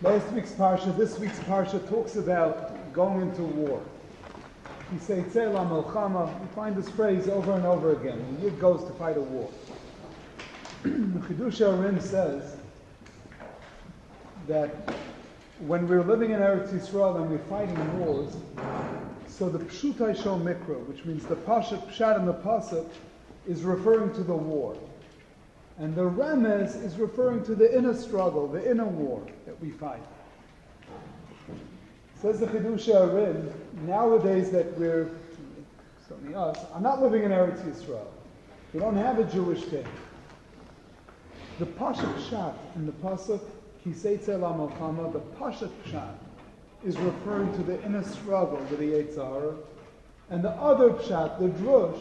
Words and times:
Last 0.00 0.32
week's 0.32 0.52
parsha, 0.52 0.96
this 0.96 1.18
week's 1.18 1.38
parsha 1.40 1.86
talks 1.90 2.16
about 2.16 2.92
going 2.94 3.20
into 3.20 3.42
war. 3.42 3.82
You 4.90 4.98
say 5.00 5.22
Tzelam 5.24 5.68
Melchama. 5.68 6.32
You 6.40 6.46
find 6.54 6.74
this 6.74 6.88
phrase 6.88 7.28
over 7.28 7.52
and 7.52 7.66
over 7.66 7.92
again. 7.92 8.36
The 8.36 8.44
Yid 8.44 8.58
goes 8.58 8.82
to 8.84 8.92
fight 8.94 9.18
a 9.18 9.20
war. 9.20 9.50
Chidushei 10.82 11.76
HaRim 11.76 12.00
says 12.00 12.56
that 14.48 14.70
when 15.60 15.86
we're 15.86 16.02
living 16.02 16.30
in 16.30 16.40
Eretz 16.40 16.72
Yisrael 16.72 17.16
and 17.16 17.30
we're 17.30 17.38
fighting 17.50 17.98
wars, 17.98 18.34
so 19.36 19.48
the 19.48 19.58
Pshuto 19.58 20.14
Shel 20.14 20.38
Mikra, 20.38 20.86
which 20.86 21.04
means 21.04 21.26
the 21.26 21.34
Pashat 21.34 21.84
Pshat 21.88 22.16
and 22.16 22.28
the 22.28 22.34
Pasuk, 22.34 22.88
is 23.48 23.62
referring 23.62 24.14
to 24.14 24.22
the 24.22 24.34
war. 24.34 24.76
And 25.78 25.94
the 25.96 26.08
Remez 26.08 26.80
is 26.84 26.96
referring 26.98 27.44
to 27.46 27.56
the 27.56 27.76
inner 27.76 27.94
struggle, 27.94 28.46
the 28.46 28.70
inner 28.70 28.84
war 28.84 29.26
that 29.44 29.60
we 29.60 29.72
fight. 29.72 30.02
Says 32.22 32.38
the 32.38 32.46
Chidushei 32.46 32.94
HaRim, 32.94 33.52
nowadays 33.82 34.50
that 34.52 34.78
we're, 34.78 35.10
certainly 36.08 36.36
us, 36.36 36.58
are 36.72 36.80
not 36.80 37.02
living 37.02 37.24
in 37.24 37.32
Eretz 37.32 37.60
Yisrael. 37.64 38.06
We 38.72 38.78
don't 38.78 38.96
have 38.96 39.18
a 39.18 39.24
Jewish 39.24 39.62
faith. 39.64 39.88
The 41.58 41.66
Pashat 41.66 42.14
Pshat 42.20 42.54
in 42.76 42.86
the 42.86 42.92
Pasuk, 42.92 43.40
Kiseitze 43.84 44.40
La 44.40 44.52
Malchama, 44.52 45.12
the 45.12 45.18
Pashat 45.18 45.70
Pshat, 45.84 46.14
is 46.84 46.98
referring 46.98 47.50
to 47.54 47.62
the 47.62 47.82
inner 47.84 48.04
struggle 48.04 48.58
with 48.58 48.78
the 48.78 48.84
Yetzirah. 48.84 49.56
And 50.30 50.44
the 50.44 50.50
other 50.50 50.90
Pshat, 50.90 51.38
the 51.38 51.48
Drush, 51.48 52.00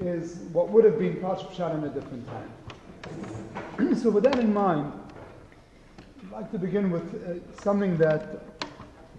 is 0.00 0.36
what 0.52 0.68
would 0.68 0.84
have 0.84 0.98
been 0.98 1.16
Pashat 1.16 1.50
Pshat 1.52 1.78
in 1.78 1.84
a 1.84 1.88
different 1.88 2.26
time. 2.28 3.96
so 3.96 4.10
with 4.10 4.24
that 4.24 4.38
in 4.38 4.52
mind, 4.52 4.92
I'd 6.26 6.32
like 6.32 6.50
to 6.52 6.58
begin 6.58 6.90
with 6.90 7.14
uh, 7.14 7.62
something 7.62 7.96
that 7.96 8.42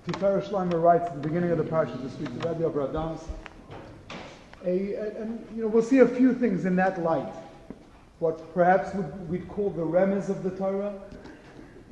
Tiferes 0.07 0.49
Shlomo 0.49 0.81
writes 0.81 1.07
at 1.07 1.15
the 1.15 1.27
beginning 1.27 1.51
of 1.51 1.57
the 1.57 1.63
parsha 1.63 2.01
this 2.01 2.17
week, 2.19 2.29
the 2.39 2.47
Rabbi 2.47 2.63
of 2.63 2.73
Radomsk. 2.73 3.27
A, 4.65 4.95
and 5.19 5.45
you 5.55 5.63
know, 5.63 5.67
we'll 5.67 5.83
see 5.83 5.99
a 5.99 6.07
few 6.07 6.33
things 6.33 6.65
in 6.65 6.75
that 6.77 7.01
light. 7.01 7.33
What 8.19 8.53
perhaps 8.53 8.93
would, 8.95 9.29
we'd 9.29 9.47
call 9.47 9.69
the 9.69 9.81
remez 9.81 10.29
of 10.29 10.43
the 10.43 10.51
Torah, 10.51 10.93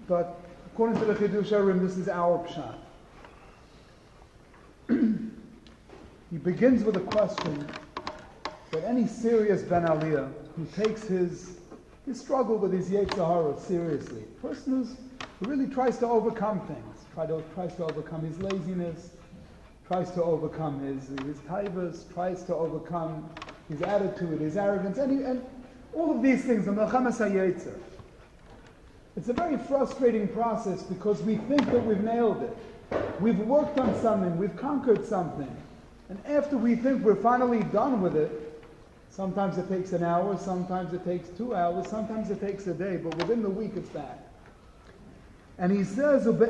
but 0.08 0.45
according 0.76 1.00
to 1.00 1.06
the 1.06 1.14
Chidushei 1.14 1.52
HaRim, 1.52 1.80
this 1.80 1.96
is 1.96 2.10
our 2.10 2.46
pshat. 2.50 2.76
he 6.30 6.38
begins 6.38 6.84
with 6.84 6.98
a 6.98 7.00
question 7.00 7.66
that 8.72 8.84
any 8.84 9.08
serious 9.08 9.62
Ben 9.62 9.84
Aliyah 9.84 10.30
who 10.58 10.66
takes 10.76 11.04
his, 11.04 11.60
his 12.06 12.20
struggle 12.20 12.58
with 12.58 12.74
his 12.74 12.90
Yetzirah 12.90 13.58
seriously, 13.58 14.24
person 14.42 14.74
who's, 14.74 14.98
who 15.40 15.50
really 15.50 15.68
tries 15.68 15.98
to 16.00 16.08
overcome 16.08 16.60
things, 16.68 17.06
try 17.14 17.26
to, 17.26 17.42
tries 17.54 17.74
to 17.76 17.86
overcome 17.86 18.26
his 18.26 18.38
laziness, 18.42 19.12
tries 19.88 20.12
to 20.12 20.22
overcome 20.22 20.82
his, 20.82 21.08
his 21.26 21.38
taivas, 21.48 22.14
tries 22.14 22.44
to 22.44 22.54
overcome 22.54 23.30
his 23.70 23.82
attitude, 23.82 24.42
his 24.42 24.58
arrogance, 24.58 24.98
and, 24.98 25.26
and 25.26 25.42
all 25.94 26.14
of 26.14 26.22
these 26.22 26.44
things, 26.44 26.66
the 26.66 26.72
Melchamas 26.72 27.20
HaYetzer. 27.20 27.80
It's 29.18 29.30
a 29.30 29.34
very 29.34 29.58
frustrating 29.58 30.28
process 30.28 30.84
because 30.84 31.22
we 31.22 31.38
think 31.38 31.66
that 31.72 31.86
we've 31.86 32.04
nailed 32.04 32.44
it. 32.44 32.58
We've 33.22 33.40
worked 33.40 33.80
on 33.80 34.00
something, 34.02 34.38
we've 34.38 34.56
conquered 34.58 35.06
something. 35.06 35.56
And 36.10 36.20
after 36.26 36.58
we 36.58 36.76
think 36.76 37.04
we're 37.04 37.16
finally 37.16 37.64
done 37.64 38.02
with 38.02 38.16
it, 38.16 38.62
sometimes 39.10 39.58
it 39.58 39.70
takes 39.70 39.94
an 39.94 40.04
hour, 40.04 40.38
sometimes 40.38 40.94
it 40.94 41.04
takes 41.06 41.30
two 41.30 41.56
hours, 41.56 41.88
sometimes 41.88 42.30
it 42.30 42.42
takes 42.42 42.68
a 42.68 42.74
day, 42.74 42.98
but 42.98 43.16
within 43.18 43.42
the 43.42 43.50
week 43.50 43.72
it's 43.76 43.90
back. 43.90 44.20
And 45.58 45.72
he 45.72 45.86
says, 45.86 46.26
People 46.26 46.42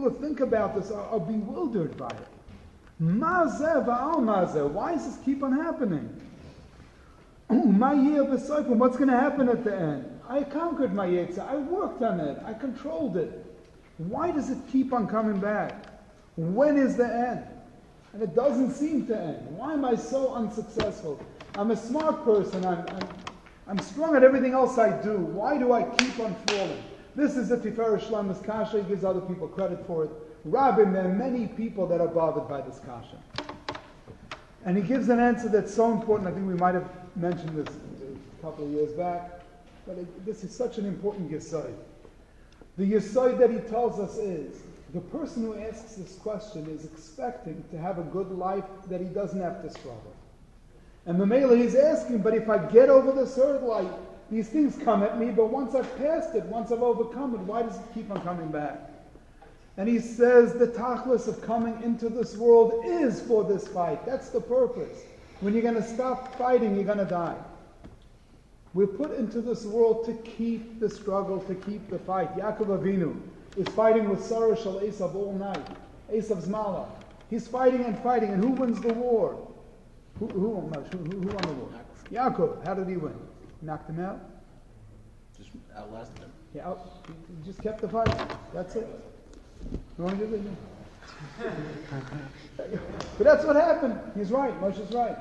who 0.00 0.10
think 0.20 0.40
about 0.40 0.74
this 0.74 0.90
are, 0.90 1.06
are 1.06 1.20
bewildered 1.20 1.96
by 1.96 2.08
it. 2.08 2.28
Why 2.98 4.92
does 4.92 5.06
this 5.06 5.16
keep 5.24 5.42
on 5.42 5.52
happening? 5.52 6.29
What's 7.50 8.96
going 8.96 9.08
to 9.08 9.16
happen 9.16 9.48
at 9.48 9.64
the 9.64 9.76
end? 9.76 10.20
I 10.28 10.44
conquered 10.44 10.94
my 10.94 11.06
Yetzirah. 11.06 11.48
I 11.48 11.56
worked 11.56 12.02
on 12.02 12.20
it. 12.20 12.40
I 12.46 12.54
controlled 12.54 13.16
it. 13.16 13.44
Why 13.98 14.30
does 14.30 14.50
it 14.50 14.58
keep 14.70 14.92
on 14.92 15.08
coming 15.08 15.40
back? 15.40 15.86
When 16.36 16.78
is 16.78 16.96
the 16.96 17.06
end? 17.06 17.44
And 18.12 18.22
it 18.22 18.34
doesn't 18.34 18.72
seem 18.72 19.06
to 19.08 19.20
end. 19.20 19.56
Why 19.56 19.72
am 19.72 19.84
I 19.84 19.96
so 19.96 20.32
unsuccessful? 20.34 21.20
I'm 21.56 21.72
a 21.72 21.76
smart 21.76 22.24
person. 22.24 22.64
I'm, 22.64 22.86
I'm, 22.88 23.08
I'm 23.66 23.78
strong 23.80 24.14
at 24.14 24.22
everything 24.22 24.52
else 24.52 24.78
I 24.78 24.90
do. 25.02 25.18
Why 25.18 25.58
do 25.58 25.72
I 25.72 25.82
keep 25.82 26.20
on 26.20 26.34
falling? 26.46 26.82
This 27.16 27.36
is 27.36 27.48
the 27.48 27.56
Tiferes 27.56 28.02
Shlomo's 28.02 28.40
Kasha. 28.40 28.82
He 28.82 28.88
gives 28.88 29.04
other 29.04 29.20
people 29.20 29.48
credit 29.48 29.84
for 29.86 30.04
it. 30.04 30.10
Rabin, 30.44 30.92
there 30.92 31.04
are 31.04 31.12
many 31.12 31.48
people 31.48 31.86
that 31.88 32.00
are 32.00 32.08
bothered 32.08 32.48
by 32.48 32.60
this 32.60 32.78
Kasha. 32.78 33.18
And 34.64 34.76
he 34.76 34.82
gives 34.82 35.08
an 35.08 35.18
answer 35.18 35.48
that's 35.48 35.74
so 35.74 35.92
important. 35.92 36.28
I 36.28 36.32
think 36.32 36.46
we 36.46 36.54
might 36.54 36.74
have 36.74 36.88
mentioned 37.16 37.56
this 37.56 37.74
a 37.74 38.42
couple 38.42 38.64
of 38.64 38.70
years 38.70 38.92
back, 38.92 39.40
but 39.86 39.96
it, 39.96 40.26
this 40.26 40.44
is 40.44 40.54
such 40.54 40.78
an 40.78 40.86
important 40.86 41.30
yesod. 41.30 41.72
The 42.76 42.92
yesod 42.92 43.38
that 43.38 43.50
he 43.50 43.58
tells 43.58 43.98
us 43.98 44.16
is 44.18 44.62
the 44.92 45.00
person 45.00 45.42
who 45.42 45.54
asks 45.58 45.94
this 45.94 46.16
question 46.16 46.66
is 46.66 46.84
expecting 46.84 47.62
to 47.70 47.78
have 47.78 47.98
a 47.98 48.02
good 48.02 48.30
life 48.32 48.64
that 48.88 49.00
he 49.00 49.06
doesn't 49.06 49.40
have 49.40 49.62
to 49.62 49.70
struggle. 49.70 50.14
And 51.06 51.18
the 51.20 51.26
Mela 51.26 51.56
he's 51.56 51.74
asking, 51.74 52.18
but 52.18 52.34
if 52.34 52.48
I 52.48 52.58
get 52.58 52.90
over 52.90 53.12
this 53.12 53.34
third 53.36 53.62
light, 53.62 53.90
these 54.30 54.48
things 54.48 54.78
come 54.84 55.02
at 55.02 55.18
me, 55.18 55.30
but 55.30 55.50
once 55.50 55.74
I've 55.74 55.96
passed 55.98 56.34
it, 56.34 56.44
once 56.44 56.70
I've 56.70 56.82
overcome 56.82 57.34
it, 57.34 57.40
why 57.40 57.62
does 57.62 57.76
it 57.76 57.82
keep 57.94 58.10
on 58.10 58.20
coming 58.20 58.48
back? 58.48 58.89
And 59.76 59.88
he 59.88 59.98
says 59.98 60.54
the 60.54 60.66
tachlis 60.66 61.28
of 61.28 61.40
coming 61.42 61.80
into 61.82 62.08
this 62.08 62.36
world 62.36 62.84
is 62.84 63.20
for 63.20 63.44
this 63.44 63.68
fight. 63.68 64.04
That's 64.04 64.28
the 64.30 64.40
purpose. 64.40 65.04
When 65.40 65.54
you're 65.54 65.62
going 65.62 65.76
to 65.76 65.82
stop 65.82 66.36
fighting, 66.36 66.74
you're 66.74 66.84
going 66.84 66.98
to 66.98 67.04
die. 67.04 67.36
We're 68.74 68.86
put 68.86 69.16
into 69.16 69.40
this 69.40 69.64
world 69.64 70.04
to 70.06 70.12
keep 70.30 70.78
the 70.78 70.88
struggle, 70.88 71.40
to 71.40 71.54
keep 71.54 71.88
the 71.90 71.98
fight. 71.98 72.36
Yaakov 72.36 72.66
Avinu 72.66 73.20
is 73.56 73.66
fighting 73.68 74.08
with 74.08 74.24
Saro 74.24 74.54
Shel 74.54 74.80
Esav 74.80 75.14
all 75.14 75.32
night. 75.32 75.66
Esav's 76.12 76.48
Mala. 76.48 76.88
He's 77.30 77.48
fighting 77.48 77.84
and 77.84 77.98
fighting, 78.00 78.30
and 78.30 78.42
who 78.42 78.50
wins 78.50 78.80
the 78.80 78.92
war? 78.92 79.48
Who, 80.18 80.26
who, 80.28 80.60
who, 80.60 80.60
who 80.60 81.26
won 81.28 81.42
the 81.42 81.52
war? 81.52 81.70
Yaakov. 82.12 82.66
How 82.66 82.74
did 82.74 82.88
he 82.88 82.96
win? 82.96 83.14
Knocked 83.62 83.88
him 83.88 84.00
out? 84.00 84.20
Just 85.36 85.50
outlasted 85.76 86.18
him. 86.18 86.32
Yeah, 86.54 86.68
out, 86.68 87.04
he 87.06 87.46
just 87.46 87.62
kept 87.62 87.80
the 87.80 87.88
fight. 87.88 88.12
That's 88.52 88.76
it. 88.76 88.88
But 93.16 93.18
that's 93.18 93.44
what 93.44 93.56
happened. 93.56 93.98
He's 94.16 94.30
right. 94.30 94.58
Moshe's 94.60 94.92
right. 94.92 95.16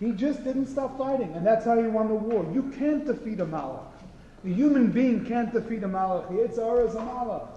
He 0.00 0.12
just 0.12 0.42
didn't 0.44 0.66
stop 0.66 0.96
fighting, 0.96 1.32
and 1.34 1.46
that's 1.46 1.64
how 1.64 1.80
he 1.80 1.86
won 1.86 2.08
the 2.08 2.14
war. 2.14 2.46
You 2.52 2.72
can't 2.78 3.06
defeat 3.06 3.40
a 3.40 3.46
Malach. 3.46 3.84
A 4.44 4.48
human 4.48 4.90
being 4.90 5.26
can't 5.26 5.52
defeat 5.52 5.82
a 5.82 5.88
Malach. 5.88 6.30
Yitzhar 6.30 6.88
is 6.88 6.94
a 6.94 7.00
Malach. 7.00 7.48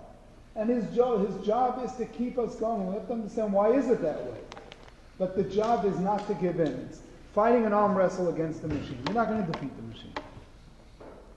And 0.55 0.69
his 0.69 0.85
job, 0.95 1.25
his 1.25 1.45
job 1.45 1.83
is 1.83 1.93
to 1.93 2.05
keep 2.05 2.37
us 2.37 2.55
going. 2.55 2.87
We 2.87 2.93
have 2.95 3.07
to 3.07 3.13
understand 3.13 3.53
why 3.53 3.71
is 3.71 3.87
it 3.87 4.01
that 4.01 4.23
way. 4.25 4.37
But 5.17 5.35
the 5.35 5.43
job 5.43 5.85
is 5.85 5.97
not 5.99 6.27
to 6.27 6.33
give 6.35 6.59
in. 6.59 6.67
It's 6.89 6.99
fighting 7.33 7.65
an 7.65 7.73
arm 7.73 7.95
wrestle 7.95 8.29
against 8.29 8.61
the 8.61 8.67
machine. 8.67 9.01
You're 9.05 9.15
not 9.15 9.29
going 9.29 9.45
to 9.45 9.51
defeat 9.51 9.75
the 9.77 9.83
machine. 9.83 10.13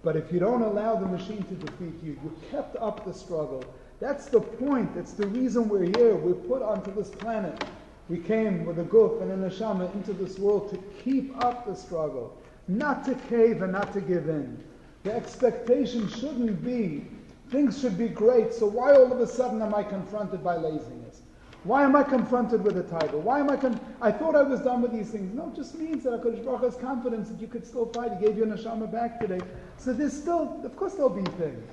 But 0.02 0.16
if 0.16 0.32
you 0.32 0.38
don't 0.40 0.62
allow 0.62 0.96
the 0.96 1.06
machine 1.06 1.44
to 1.44 1.54
defeat 1.54 1.94
you, 2.02 2.18
you 2.22 2.36
kept 2.50 2.76
up 2.76 3.04
the 3.04 3.14
struggle. 3.14 3.64
That's 4.00 4.26
the 4.26 4.40
point. 4.40 4.94
That's 4.94 5.12
the 5.12 5.26
reason 5.28 5.68
we're 5.68 5.84
here. 5.84 6.14
We're 6.14 6.34
put 6.34 6.62
onto 6.62 6.94
this 6.94 7.10
planet. 7.10 7.64
We 8.08 8.18
came 8.18 8.64
with 8.64 8.78
a 8.78 8.84
guf 8.84 9.20
and 9.22 9.32
a 9.32 9.50
neshama 9.50 9.92
into 9.94 10.12
this 10.12 10.38
world 10.38 10.70
to 10.70 10.76
keep 11.02 11.36
up 11.44 11.66
the 11.66 11.74
struggle, 11.74 12.36
not 12.68 13.04
to 13.06 13.14
cave 13.28 13.62
and 13.62 13.72
not 13.72 13.92
to 13.94 14.00
give 14.00 14.28
in. 14.28 14.62
The 15.02 15.12
expectation 15.12 16.08
shouldn't 16.08 16.64
be 16.64 17.06
things 17.50 17.80
should 17.80 17.96
be 17.96 18.08
great, 18.08 18.52
so 18.52 18.66
why 18.66 18.92
all 18.92 19.12
of 19.12 19.20
a 19.20 19.26
sudden 19.26 19.62
am 19.62 19.74
I 19.74 19.82
confronted 19.82 20.42
by 20.42 20.56
laziness? 20.56 21.22
Why 21.64 21.82
am 21.82 21.96
I 21.96 22.04
confronted 22.04 22.62
with 22.62 22.76
a 22.76 22.82
title? 22.84 23.20
Why 23.20 23.40
am 23.40 23.50
I 23.50 23.56
con- 23.56 23.80
I 24.00 24.12
thought 24.12 24.36
I 24.36 24.42
was 24.42 24.60
done 24.60 24.82
with 24.82 24.92
these 24.92 25.10
things. 25.10 25.34
No, 25.34 25.48
it 25.48 25.56
just 25.56 25.76
means 25.76 26.04
that 26.04 26.22
HaKadosh 26.22 26.44
Baruch 26.44 26.62
has 26.62 26.76
confidence 26.76 27.28
that 27.28 27.40
you 27.40 27.48
could 27.48 27.66
still 27.66 27.86
fight. 27.86 28.12
He 28.18 28.24
gave 28.24 28.36
you 28.36 28.44
a 28.44 28.46
neshama 28.46 28.90
back 28.90 29.18
today. 29.20 29.40
So 29.76 29.92
there's 29.92 30.12
still, 30.12 30.60
of 30.64 30.76
course 30.76 30.94
there'll 30.94 31.10
be 31.10 31.28
things. 31.32 31.72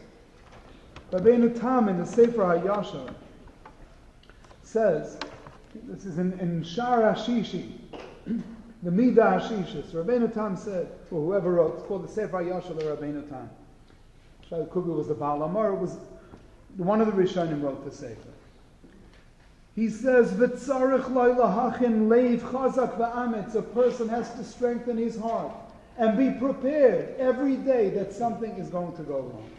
Rabbeinu 1.13 1.59
Tam 1.59 1.89
in 1.89 1.99
the 1.99 2.07
Sefer 2.07 2.41
HaYashar 2.41 3.13
says, 4.63 5.19
this 5.83 6.05
is 6.05 6.17
in, 6.17 6.33
in 6.39 6.63
Shar 6.63 7.01
Hashishi, 7.01 7.69
the 8.25 8.89
Midah 8.89 9.39
Hashishis. 9.39 9.91
Rabbeinu 9.91 10.33
Tam 10.33 10.57
said, 10.57 10.87
or 11.11 11.21
whoever 11.21 11.51
wrote, 11.51 11.75
it's 11.75 11.83
called 11.83 12.03
the 12.03 12.11
Sefer 12.11 12.43
HaYashar 12.43 12.71
of 12.71 12.77
Rabbeinu 12.77 13.29
Tam. 13.29 13.47
Shai 14.49 14.61
Kugu 14.61 14.97
was 14.97 15.07
the 15.07 15.13
Baal 15.13 15.43
Amar, 15.43 15.73
it 15.73 15.79
was 15.79 15.97
one 16.77 16.99
of 16.99 17.05
the 17.05 17.13
Rishonim 17.13 17.61
wrote 17.61 17.85
the 17.85 17.95
Sefer. 17.95 18.17
He 19.75 19.89
says, 19.89 20.31
"V'tzarich 20.31 21.03
lahachin 21.03 22.07
leiv 22.07 22.39
chazak 22.39 22.97
va'ametz." 22.97 23.53
A 23.53 23.61
person 23.61 24.09
has 24.09 24.33
to 24.33 24.43
strengthen 24.43 24.97
his 24.97 25.19
heart 25.19 25.51
and 25.99 26.17
be 26.17 26.31
prepared 26.39 27.15
every 27.19 27.55
day 27.55 27.91
that 27.91 28.13
something 28.13 28.51
is 28.51 28.69
going 28.69 28.95
to 28.95 29.03
go 29.03 29.19
wrong. 29.19 29.49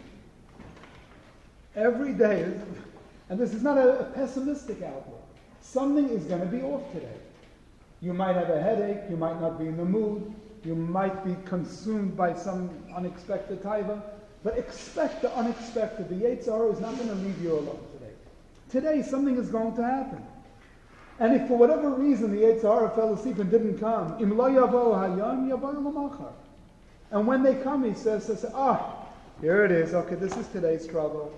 Every 1.77 2.13
day, 2.13 2.53
and 3.29 3.39
this 3.39 3.53
is 3.53 3.63
not 3.63 3.79
a, 3.79 4.01
a 4.01 4.05
pessimistic 4.05 4.83
outlook. 4.83 5.27
Something 5.61 6.09
is 6.09 6.25
going 6.25 6.41
to 6.41 6.47
be 6.47 6.63
off 6.63 6.93
today. 6.93 7.17
You 8.01 8.13
might 8.13 8.37
have 8.37 8.51
a 8.51 8.61
headache. 8.61 9.11
You 9.11 9.17
might 9.17 9.41
not 9.41 9.59
be 9.59 9.67
in 9.67 9.77
the 9.77 9.85
mood. 9.85 10.33
You 10.65 10.75
might 10.75 11.25
be 11.25 11.35
consumed 11.45 12.17
by 12.17 12.35
some 12.35 12.71
unexpected 12.95 13.63
taiva. 13.63 14.03
But 14.45 14.59
expect 14.59 15.23
the 15.23 15.35
unexpected. 15.35 16.09
The 16.11 16.17
Yetzirah 16.17 16.75
is 16.75 16.81
not 16.81 16.97
going 16.97 17.09
to 17.09 17.15
leave 17.15 17.43
you 17.43 17.55
alone 17.55 17.81
today. 17.93 18.13
Today, 18.69 19.03
something 19.03 19.37
is 19.37 19.49
going 19.49 19.75
to 19.77 19.83
happen. 19.83 20.23
And 21.19 21.35
if 21.35 21.49
for 21.49 21.57
whatever 21.57 21.91
reason 21.91 22.31
the 22.31 22.43
Yetzirah 22.43 22.95
fell 22.95 23.15
asleep 23.15 23.39
and 23.39 23.51
didn't 23.51 23.79
come, 23.79 24.17
And 27.11 27.27
when 27.27 27.43
they 27.43 27.55
come, 27.55 27.85
he 27.85 27.95
says, 27.95 28.25
says, 28.25 28.45
ah, 28.55 28.97
here 29.41 29.65
it 29.65 29.71
is. 29.71 29.95
Okay, 29.95 30.17
this 30.17 30.37
is 30.37 30.47
today's 30.49 30.85
struggle. 30.85 31.33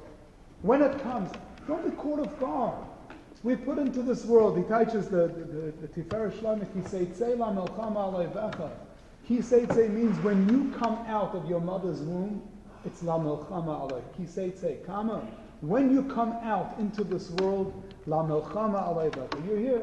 When 0.62 0.82
it 0.82 1.00
comes, 1.02 1.30
don't 1.66 1.84
be 1.84 1.96
caught 1.96 2.20
off 2.20 2.38
guard. 2.40 2.74
We 3.42 3.54
put 3.54 3.78
into 3.78 4.02
this 4.02 4.24
world, 4.24 4.56
he 4.56 4.64
teaches 4.64 5.08
the, 5.08 5.28
the, 5.28 5.44
the, 5.44 5.86
the 5.86 5.88
Tiferet 5.88 6.32
Shlomek, 6.40 6.74
he 6.74 6.82
says. 6.88 7.08
He 9.22 9.42
says, 9.42 9.90
means 9.90 10.18
when 10.24 10.48
you 10.48 10.72
come 10.78 10.94
out 11.06 11.34
of 11.34 11.48
your 11.48 11.60
mother's 11.60 12.00
womb, 12.00 12.42
it's 12.84 13.02
la 13.02 13.18
melchama 13.18 13.90
alayv. 13.90 14.02
He 14.16 14.26
says, 14.26 14.64
kama. 14.86 15.26
When 15.60 15.92
you 15.92 16.04
come 16.04 16.32
out 16.42 16.76
into 16.78 17.04
this 17.04 17.30
world, 17.30 17.72
la 18.06 18.24
melchama 18.24 18.82
alayvecha. 18.88 19.46
You're 19.46 19.58
here, 19.58 19.82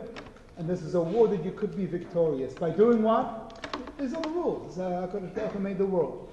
and 0.57 0.69
this 0.69 0.81
is 0.81 0.95
a 0.95 1.01
war 1.01 1.27
that 1.27 1.43
you 1.43 1.51
could 1.51 1.75
be 1.75 1.85
victorious. 1.85 2.53
By 2.53 2.69
doing 2.69 3.03
what? 3.03 3.59
There's 3.97 4.13
all 4.13 4.21
the 4.21 4.29
rules. 4.29 4.79
Uh, 4.79 5.07
HaKadosh 5.11 5.59
made 5.59 5.77
the 5.77 5.85
world. 5.85 6.29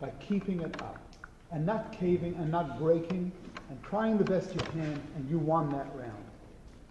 By 0.00 0.10
keeping 0.20 0.60
it 0.60 0.80
up. 0.82 0.98
And 1.50 1.66
not 1.66 1.92
caving 1.92 2.34
and 2.36 2.50
not 2.50 2.78
breaking 2.78 3.32
and 3.72 3.82
trying 3.82 4.18
the 4.18 4.24
best 4.24 4.54
you 4.54 4.60
can, 4.60 5.00
and 5.16 5.30
you 5.30 5.38
won 5.38 5.70
that 5.70 5.86
round. 5.94 6.24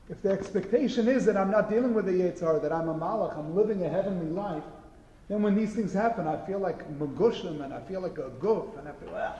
If 0.10 0.24
the 0.24 0.32
expectation 0.32 1.08
is 1.08 1.26
that 1.26 1.38
I'm 1.38 1.52
not 1.52 1.70
dealing 1.70 1.94
with 1.94 2.08
the 2.08 2.12
Yetzar, 2.12 2.60
that 2.60 2.74
I'm 2.74 2.90
a 2.90 2.94
Malach, 2.96 3.38
I'm 3.38 3.56
living 3.56 3.86
a 3.86 3.90
heavenly 3.90 4.32
life, 4.32 4.64
then 5.30 5.44
when 5.44 5.56
these 5.56 5.76
things 5.76 5.94
happen, 5.94 6.28
I 6.28 6.44
feel 6.48 6.58
like 6.58 6.80
Magushim 6.98 7.64
and 7.64 7.72
I 7.72 7.82
feel 7.82 8.02
like 8.02 8.18
a 8.18 8.30
goof, 8.40 8.66
and 8.80 8.88
I 8.88 8.94
feel, 8.94 9.14
ah, 9.14 9.36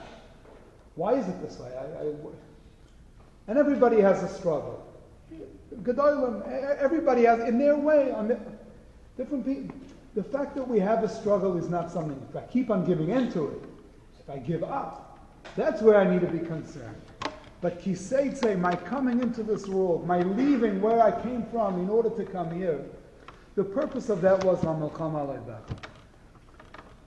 why 0.94 1.14
is 1.14 1.26
it 1.26 1.42
this 1.42 1.58
way? 1.58 1.72
I, 1.76 2.04
I, 2.04 2.12
and 3.48 3.58
everybody 3.58 4.00
has 4.00 4.22
a 4.22 4.28
struggle. 4.28 4.86
Gedolim, 5.82 6.46
everybody 6.78 7.24
has, 7.24 7.40
in 7.40 7.58
their 7.58 7.76
way, 7.76 8.12
on 8.12 8.28
different 9.16 9.44
people. 9.44 9.74
The 10.14 10.22
fact 10.22 10.54
that 10.54 10.68
we 10.68 10.78
have 10.78 11.02
a 11.02 11.08
struggle 11.08 11.56
is 11.56 11.68
not 11.68 11.90
something, 11.90 12.24
if 12.30 12.36
I 12.36 12.42
keep 12.42 12.70
on 12.70 12.84
giving 12.84 13.10
into 13.10 13.48
it, 13.48 13.64
if 14.20 14.30
I 14.30 14.38
give 14.38 14.62
up, 14.62 15.18
that's 15.56 15.82
where 15.82 15.98
I 15.98 16.08
need 16.08 16.20
to 16.20 16.28
be 16.28 16.38
concerned. 16.38 16.94
But 17.62 17.80
kiseitse, 17.80 18.58
my 18.58 18.74
coming 18.74 19.22
into 19.22 19.44
this 19.44 19.68
world, 19.68 20.04
my 20.04 20.20
leaving 20.22 20.82
where 20.82 21.00
I 21.00 21.22
came 21.22 21.46
from 21.46 21.78
in 21.78 21.88
order 21.88 22.10
to 22.10 22.24
come 22.24 22.50
here, 22.50 22.84
the 23.54 23.62
purpose 23.62 24.08
of 24.08 24.20
that 24.22 24.44
was 24.44 24.60
Lamelcham 24.62 25.46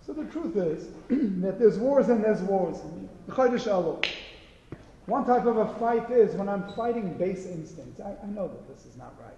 So 0.06 0.14
the 0.14 0.24
truth 0.32 0.56
is 0.56 0.88
that 1.42 1.60
there's 1.60 1.78
wars 1.78 2.08
and 2.08 2.24
there's 2.24 2.42
wars. 2.42 2.78
Me. 2.86 3.10
One 5.08 5.26
type 5.26 5.46
of 5.46 5.58
a 5.58 5.68
fight 5.78 6.10
is 6.10 6.36
when 6.36 6.48
I'm 6.48 6.72
fighting 6.74 7.18
base 7.18 7.46
instincts. 7.46 8.00
I, 8.00 8.16
I 8.24 8.28
know 8.28 8.48
that 8.48 8.68
this 8.70 8.86
is 8.86 8.96
not 8.98 9.14
right. 9.22 9.38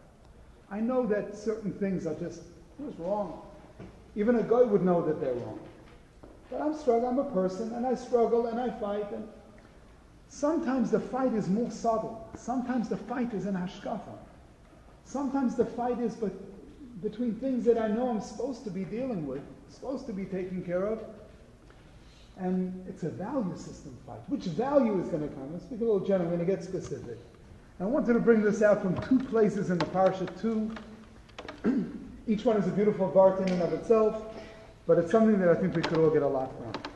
I 0.69 0.79
know 0.79 1.07
that 1.07 1.35
certain 1.35 1.73
things 1.73 2.05
are 2.05 2.13
just, 2.15 2.43
just 2.79 2.99
wrong. 2.99 3.41
Even 4.15 4.35
a 4.35 4.43
guy 4.43 4.61
would 4.61 4.83
know 4.83 5.03
that 5.05 5.19
they're 5.19 5.33
wrong. 5.33 5.59
But 6.51 6.61
I'm 6.61 6.77
struggling, 6.77 7.07
I'm 7.07 7.19
a 7.19 7.31
person, 7.31 7.73
and 7.73 7.87
I 7.87 7.95
struggle 7.95 8.47
and 8.47 8.59
I 8.59 8.69
fight, 8.79 9.11
and 9.11 9.27
Sometimes 10.29 10.91
the 10.91 10.99
fight 10.99 11.33
is 11.33 11.47
more 11.47 11.71
subtle. 11.71 12.29
Sometimes 12.35 12.89
the 12.89 12.97
fight 12.97 13.33
is 13.33 13.45
an 13.45 13.55
hashkafa. 13.55 14.17
Sometimes 15.05 15.55
the 15.55 15.65
fight 15.65 15.99
is 15.99 16.15
but 16.15 16.31
between 17.01 17.35
things 17.35 17.63
that 17.65 17.77
I 17.77 17.87
know 17.87 18.09
I'm 18.09 18.21
supposed 18.21 18.63
to 18.65 18.69
be 18.69 18.83
dealing 18.83 19.25
with, 19.25 19.41
supposed 19.69 20.05
to 20.07 20.13
be 20.13 20.25
taking 20.25 20.63
care 20.63 20.85
of, 20.85 20.99
and 22.37 22.85
it's 22.87 23.03
a 23.03 23.09
value 23.09 23.55
system 23.55 23.97
fight. 24.05 24.19
Which 24.27 24.45
value 24.45 24.99
is 25.01 25.07
going 25.07 25.27
to 25.27 25.33
come? 25.33 25.53
Let's 25.53 25.65
speak 25.65 25.81
a 25.81 25.83
little 25.83 26.05
general. 26.05 26.29
I'm 26.29 26.35
going 26.35 26.45
to 26.45 26.51
get 26.51 26.63
specific. 26.63 27.17
I 27.79 27.85
wanted 27.85 28.13
to 28.13 28.19
bring 28.19 28.41
this 28.41 28.61
out 28.61 28.81
from 28.81 28.99
two 29.01 29.23
places 29.25 29.69
in 29.69 29.77
the 29.77 29.85
parsha. 29.85 30.27
Two, 30.41 30.71
each 32.27 32.43
one 32.43 32.57
is 32.57 32.67
a 32.67 32.71
beautiful 32.71 33.11
vart 33.11 33.39
in 33.41 33.49
and 33.53 33.61
of 33.61 33.73
itself, 33.73 34.23
but 34.87 34.97
it's 34.97 35.11
something 35.11 35.39
that 35.39 35.49
I 35.49 35.55
think 35.55 35.75
we 35.75 35.81
could 35.81 35.97
all 35.99 36.09
get 36.09 36.23
a 36.23 36.27
lot 36.27 36.51
from. 36.57 36.86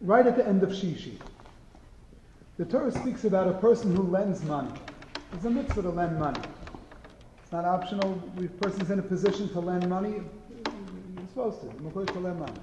Right 0.00 0.26
at 0.26 0.36
the 0.36 0.46
end 0.46 0.62
of 0.62 0.70
Shishi. 0.70 1.18
The 2.56 2.64
Torah 2.64 2.90
speaks 2.90 3.24
about 3.24 3.48
a 3.48 3.52
person 3.54 3.94
who 3.94 4.02
lends 4.02 4.42
money. 4.44 4.72
It's 5.32 5.44
a 5.44 5.50
mitzvah 5.50 5.82
to 5.82 5.90
lend 5.90 6.18
money. 6.18 6.40
It's 7.42 7.52
not 7.52 7.64
optional. 7.64 8.20
If 8.36 8.44
a 8.44 8.48
person's 8.48 8.90
in 8.90 8.98
a 8.98 9.02
position 9.02 9.48
to 9.50 9.60
lend 9.60 9.88
money, 9.88 10.20
he's 11.20 11.28
supposed 11.28 11.60
to. 11.60 11.66
You're 11.66 11.90
supposed 11.90 12.12
to 12.14 12.20
lend 12.20 12.40
money. 12.40 12.60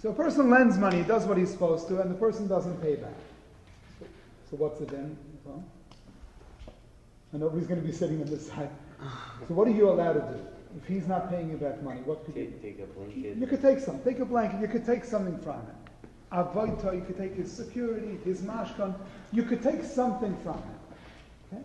So 0.00 0.10
a 0.10 0.12
person 0.12 0.50
lends 0.50 0.76
money, 0.76 1.02
does 1.02 1.24
what 1.24 1.38
he's 1.38 1.50
supposed 1.50 1.88
to, 1.88 2.00
and 2.00 2.10
the 2.10 2.14
person 2.14 2.46
doesn't 2.46 2.80
pay 2.82 2.96
back. 2.96 3.16
So 4.50 4.56
what's 4.56 4.80
it 4.80 4.88
then? 4.88 5.16
Well, 5.44 5.64
and 7.32 7.40
nobody's 7.40 7.66
going 7.66 7.80
to 7.80 7.86
be 7.86 7.92
sitting 7.92 8.20
on 8.20 8.28
this 8.28 8.46
side. 8.48 8.70
So 9.48 9.54
what 9.54 9.66
are 9.66 9.72
you 9.72 9.88
allowed 9.90 10.12
to 10.12 10.20
do? 10.20 10.40
If 10.76 10.86
he's 10.86 11.06
not 11.06 11.30
paying 11.30 11.50
you 11.50 11.56
back 11.56 11.82
money, 11.82 12.00
what 12.04 12.24
could 12.24 12.34
take, 12.34 12.50
you 12.50 12.58
Take 12.62 12.80
a 12.80 12.86
blanket. 12.86 13.36
You 13.38 13.46
could 13.46 13.62
take 13.62 13.80
some. 13.80 13.98
Take 14.00 14.18
a 14.20 14.24
blanket. 14.24 14.60
You 14.60 14.68
could 14.68 14.84
take 14.84 15.04
something 15.04 15.38
from 15.38 15.60
it. 15.60 15.83
Avoita, 16.34 16.94
you 16.94 17.02
could 17.02 17.16
take 17.16 17.34
his 17.34 17.50
security, 17.50 18.18
his 18.24 18.40
mashkan, 18.42 18.94
you 19.32 19.44
could 19.44 19.62
take 19.62 19.84
something 19.84 20.36
from 20.42 20.54
him. 20.54 20.78
Okay? 21.52 21.62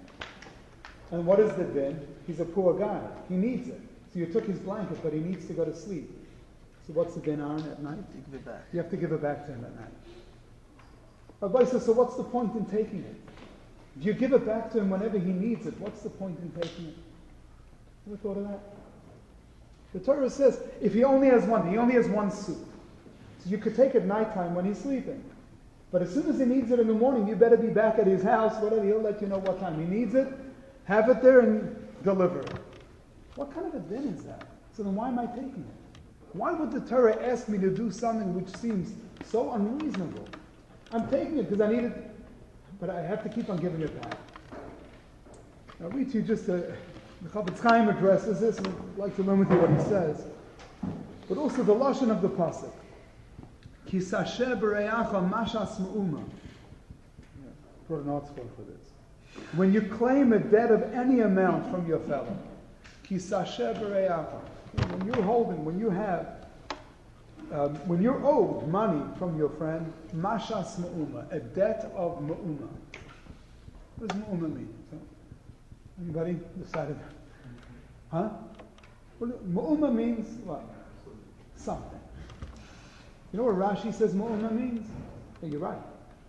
And 1.11 1.25
what 1.25 1.39
is 1.39 1.51
the 1.53 1.63
din? 1.63 2.07
He's 2.27 2.39
a 2.39 2.45
poor 2.45 2.77
guy. 2.77 3.01
He 3.27 3.35
needs 3.35 3.67
it. 3.67 3.81
So 4.13 4.19
you 4.19 4.27
took 4.27 4.45
his 4.45 4.59
blanket, 4.59 4.99
but 5.01 5.11
he 5.11 5.19
needs 5.19 5.47
to 5.47 5.53
go 5.53 5.65
to 5.65 5.75
sleep. 5.75 6.09
So 6.85 6.93
what's 6.93 7.15
the 7.15 7.21
din, 7.21 7.41
Aaron, 7.41 7.63
at 7.71 7.81
night? 7.81 8.03
You 8.15 8.23
give 8.25 8.35
it 8.35 8.45
back. 8.45 8.63
You 8.71 8.79
have 8.79 8.91
to 8.91 8.97
give 8.97 9.11
it 9.11 9.21
back 9.21 9.47
to 9.47 9.53
him 9.53 9.65
at 9.65 9.75
night. 9.75 9.93
Rabbi 11.41 11.63
says, 11.65 11.85
so 11.85 11.93
what's 11.93 12.15
the 12.15 12.23
point 12.23 12.53
in 12.55 12.65
taking 12.65 12.99
it? 12.99 13.15
If 13.99 14.05
you 14.05 14.13
give 14.13 14.33
it 14.33 14.45
back 14.45 14.71
to 14.71 14.79
him 14.79 14.91
whenever 14.91 15.17
he 15.17 15.31
needs 15.31 15.65
it, 15.65 15.79
what's 15.79 16.01
the 16.01 16.09
point 16.09 16.37
in 16.39 16.51
taking 16.61 16.87
it? 16.87 16.95
Ever 18.07 18.17
thought 18.17 18.37
of 18.37 18.47
that? 18.47 18.59
The 19.93 19.99
Torah 19.99 20.29
says, 20.29 20.61
if 20.79 20.93
he 20.93 21.03
only 21.03 21.27
has 21.27 21.45
one, 21.45 21.69
he 21.69 21.77
only 21.77 21.95
has 21.95 22.07
one 22.07 22.31
suit. 22.31 22.57
You 23.49 23.57
could 23.57 23.75
take 23.75 23.95
it 23.95 24.05
nighttime 24.05 24.53
when 24.53 24.65
he's 24.65 24.77
sleeping. 24.77 25.23
But 25.91 26.03
as 26.03 26.13
soon 26.13 26.27
as 26.27 26.39
he 26.39 26.45
needs 26.45 26.69
it 26.71 26.79
in 26.79 26.87
the 26.87 26.93
morning, 26.93 27.27
you 27.27 27.35
better 27.35 27.57
be 27.57 27.69
back 27.69 27.97
at 27.97 28.05
his 28.05 28.21
house, 28.21 28.61
whatever, 28.61 28.85
he'll 28.85 29.01
let 29.01 29.21
you 29.21 29.27
know 29.27 29.39
what 29.39 29.59
time 29.59 29.79
he 29.79 29.85
needs 29.85 30.13
it, 30.13 30.27
have 30.83 31.09
it 31.09 31.23
there 31.23 31.39
and 31.39 31.75
deliver 32.03 32.41
it. 32.41 32.53
What 33.35 33.51
kind 33.53 33.65
of 33.65 33.73
a 33.73 33.79
din 33.79 34.07
is 34.09 34.23
that? 34.25 34.45
So 34.75 34.83
then 34.83 34.93
why 34.93 35.07
am 35.07 35.17
I 35.17 35.25
taking 35.25 35.65
it? 35.67 35.99
Why 36.33 36.51
would 36.51 36.71
the 36.71 36.81
Torah 36.81 37.17
ask 37.25 37.49
me 37.49 37.57
to 37.57 37.71
do 37.71 37.91
something 37.91 38.35
which 38.35 38.55
seems 38.57 38.93
so 39.25 39.53
unreasonable? 39.53 40.27
I'm 40.91 41.07
taking 41.09 41.39
it 41.39 41.49
because 41.49 41.61
I 41.61 41.71
need 41.71 41.85
it, 41.85 42.11
but 42.79 42.91
I 42.91 43.01
have 43.01 43.23
to 43.23 43.29
keep 43.29 43.49
on 43.49 43.57
giving 43.57 43.81
it 43.81 43.99
back. 44.01 44.15
I'll 45.81 45.89
read 45.89 46.13
you 46.13 46.21
just 46.21 46.49
a, 46.49 46.75
the 47.21 47.29
Chofetz 47.29 47.59
Chaim 47.61 47.89
addresses 47.89 48.39
this, 48.39 48.57
and 48.59 48.67
I'd 48.67 48.97
like 48.97 49.15
to 49.15 49.23
learn 49.23 49.39
with 49.39 49.49
you 49.49 49.57
what 49.57 49.71
he 49.71 49.89
says. 49.89 50.23
But 51.27 51.37
also 51.39 51.63
the 51.63 51.73
Lashon 51.73 52.11
of 52.11 52.21
the 52.21 52.29
Pasuk. 52.29 52.71
Kisashe 53.89 54.59
b'reyacha 54.59 55.29
mashas 55.29 55.79
ma'uma. 55.79 56.23
Put 57.87 58.01
an 58.01 58.09
article 58.09 58.47
for 58.55 58.61
this. 58.61 58.91
When 59.55 59.73
you 59.73 59.81
claim 59.81 60.31
a 60.33 60.39
debt 60.39 60.71
of 60.71 60.93
any 60.93 61.21
amount 61.21 61.71
from 61.71 61.87
your 61.87 61.99
fellow, 62.01 62.37
kisashe 63.09 63.79
b'reyacha. 63.79 64.41
When 64.91 65.07
you're 65.07 65.23
holding, 65.23 65.65
when 65.65 65.79
you 65.79 65.89
have, 65.89 66.45
um, 67.51 67.75
when 67.87 68.01
you're 68.01 68.23
owed 68.23 68.67
money 68.67 69.01
from 69.17 69.35
your 69.37 69.49
friend, 69.49 69.91
mashas 70.15 70.79
ma'uma, 70.79 71.31
a 71.31 71.39
debt 71.39 71.91
of 71.95 72.21
ma'uma. 72.21 72.67
What 73.97 74.09
does 74.09 74.17
ma'uma 74.19 74.55
mean? 74.55 74.73
So, 74.91 74.97
anybody 75.99 76.39
decided? 76.63 76.99
Huh? 78.11 78.29
Well, 79.19 79.31
ma'uma 79.51 79.93
means 79.93 80.27
what? 80.45 80.61
Something. 81.55 81.98
You 83.31 83.37
know 83.39 83.43
what 83.43 83.55
Rashi 83.55 83.93
says 83.93 84.13
Mu'umma 84.13 84.51
means? 84.51 84.87
Yeah, 85.41 85.49
you're 85.49 85.59
right. 85.59 85.77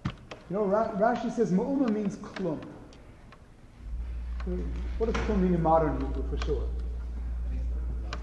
You 0.05 0.57
know, 0.57 0.65
Rashi 0.65 1.35
says 1.35 1.51
Mu'umma 1.51 1.89
means 1.91 2.17
klum. 2.17 2.59
What 4.99 5.13
does 5.13 5.23
klum 5.25 5.41
mean 5.41 5.55
in 5.55 5.63
modern 5.63 6.01
Hebrew 6.01 6.25
for 6.29 6.45
sure? 6.45 6.65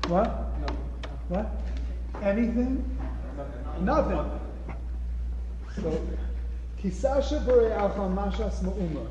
What? 0.08 0.28
What? 1.30 1.50
Anything? 2.22 2.98
Nothing. 3.82 4.30
So, 5.76 6.08
kisasha 6.82 7.46
b're'acha 7.46 8.14
mashas 8.14 8.62
mu'umma. 8.62 9.08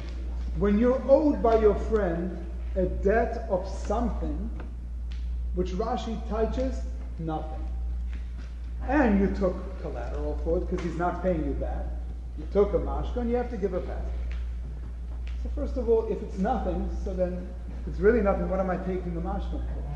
When 0.59 0.79
you're 0.79 1.03
owed 1.09 1.43
by 1.43 1.59
your 1.59 1.75
friend 1.75 2.37
a 2.77 2.87
debt 2.87 3.47
of 3.51 3.69
something, 3.69 4.51
which 5.55 5.73
Rashi 5.73 6.21
teaches, 6.29 6.81
nothing. 7.19 7.66
And 8.88 9.21
you 9.21 9.35
took 9.37 9.81
collateral 9.83 10.40
for 10.45 10.59
it 10.59 10.71
because 10.71 10.85
he's 10.85 10.99
not 10.99 11.23
paying 11.23 11.45
you 11.45 11.52
back. 11.52 11.85
You 12.38 12.47
took 12.52 12.75
a 12.75 12.78
mashka 12.78 13.16
and 13.19 13.31
you 13.31 13.37
have 13.37 13.50
to 13.50 13.57
give 13.57 13.75
it 13.75 13.87
back. 13.87 14.02
So 15.43 15.50
first 15.55 15.76
of 15.76 15.88
all, 15.88 16.07
if 16.09 16.23
it's 16.23 16.38
nothing, 16.38 16.88
so 17.05 17.12
then 17.14 17.49
it's 17.87 17.99
really 17.99 18.21
nothing, 18.21 18.49
what 18.49 18.61
am 18.61 18.71
I 18.71 18.76
taking 18.76 19.14
the 19.14 19.21
mashka 19.21 19.50
for? 19.50 19.87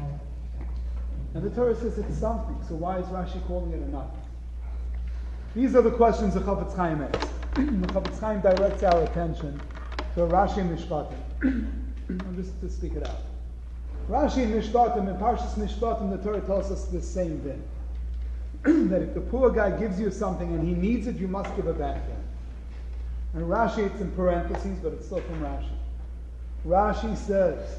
And 1.34 1.44
the 1.44 1.50
Torah 1.50 1.76
says 1.76 1.96
it's 1.98 2.18
something, 2.18 2.56
so 2.68 2.74
why 2.74 2.98
is 2.98 3.06
Rashi 3.06 3.44
calling 3.46 3.72
it 3.72 3.80
a 3.80 3.88
nothing? 3.88 4.20
These 5.54 5.76
are 5.76 5.82
the 5.82 5.90
questions 5.90 6.34
the 6.34 6.40
Chafetz 6.40 6.74
Chaim 6.74 7.02
asks. 7.02 7.28
the 7.54 7.86
Chafetz 7.92 8.18
Chaim 8.20 8.40
directs 8.40 8.82
our 8.82 9.02
attention 9.02 9.60
to 10.14 10.20
Rashi 10.20 10.66
Mishpatim. 10.68 11.16
just 12.36 12.60
to 12.60 12.68
speak 12.68 12.94
it 12.94 13.06
out. 13.06 13.22
Rashi 14.08 14.46
Mishpatim, 14.50 15.08
in 15.08 15.16
Parshas 15.16 15.54
Mishpatim, 15.54 16.10
the 16.10 16.18
Torah 16.22 16.40
tells 16.40 16.72
us 16.72 16.86
the 16.86 17.00
same 17.00 17.40
thing. 17.40 17.62
that 18.62 19.02
if 19.02 19.14
the 19.14 19.20
poor 19.20 19.50
guy 19.50 19.70
gives 19.78 19.98
you 19.98 20.10
something 20.10 20.52
and 20.52 20.66
he 20.66 20.74
needs 20.74 21.06
it, 21.06 21.16
you 21.16 21.28
must 21.28 21.54
give 21.56 21.66
it 21.66 21.78
back 21.78 22.04
to 22.04 22.12
him. 22.12 22.24
And 23.34 23.44
Rashi, 23.44 23.86
it's 23.86 24.00
in 24.00 24.10
parentheses, 24.12 24.78
but 24.82 24.92
it's 24.92 25.06
still 25.06 25.20
from 25.20 25.40
Rashi. 25.40 25.70
Rashi 26.66 27.16
says, 27.16 27.78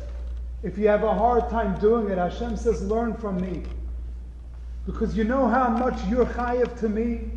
if 0.64 0.78
you 0.78 0.88
have 0.88 1.04
a 1.04 1.14
hard 1.14 1.50
time 1.50 1.80
doing 1.80 2.10
it, 2.10 2.18
Hashem 2.18 2.58
says, 2.58 2.82
learn 2.84 3.16
from 3.16 3.40
me. 3.42 3.64
Because 4.86 5.16
you 5.16 5.24
know 5.24 5.48
how 5.48 5.68
much 5.68 6.04
you're 6.08 6.26
chayiv 6.26 6.80
to 6.80 6.90
me. 6.90 7.32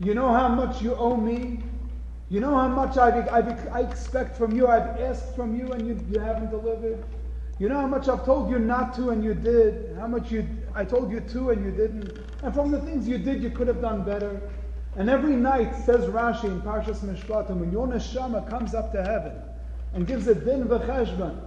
You 0.00 0.14
know 0.14 0.32
how 0.32 0.48
much 0.48 0.80
you 0.80 0.94
owe 0.94 1.16
me. 1.16 1.62
You 2.28 2.40
know 2.40 2.54
how 2.54 2.68
much 2.68 2.96
I've, 2.96 3.28
I've, 3.28 3.68
i 3.68 3.80
expect 3.80 4.36
from 4.36 4.56
you. 4.56 4.68
I've 4.68 5.00
asked 5.00 5.34
from 5.36 5.54
you 5.56 5.72
and 5.72 5.86
you, 5.86 6.00
you 6.10 6.18
haven't 6.18 6.50
delivered. 6.50 7.04
You 7.58 7.68
know 7.68 7.80
how 7.80 7.86
much 7.86 8.08
I've 8.08 8.24
told 8.24 8.50
you 8.50 8.58
not 8.58 8.94
to 8.96 9.10
and 9.10 9.22
you 9.22 9.34
did. 9.34 9.96
How 9.98 10.06
much 10.06 10.30
you 10.30 10.46
I 10.76 10.84
told 10.84 11.10
you 11.10 11.20
to 11.20 11.50
and 11.50 11.64
you 11.64 11.70
didn't. 11.70 12.18
And 12.42 12.54
from 12.54 12.70
the 12.70 12.80
things 12.82 13.08
you 13.08 13.16
did, 13.16 13.42
you 13.42 13.50
could 13.50 13.66
have 13.66 13.80
done 13.80 14.04
better. 14.04 14.42
And 14.94 15.08
every 15.08 15.34
night, 15.34 15.74
says 15.74 16.04
Rashi 16.04 16.44
in 16.44 16.60
Parshas 16.60 17.00
Mishpatim, 17.00 17.56
when 17.56 17.72
your 17.72 17.88
neshama 17.88 18.48
comes 18.48 18.74
up 18.74 18.92
to 18.92 19.02
heaven 19.02 19.32
and 19.94 20.06
gives 20.06 20.26
a 20.28 20.34
din 20.34 20.64
v'cheshbon, 20.68 21.40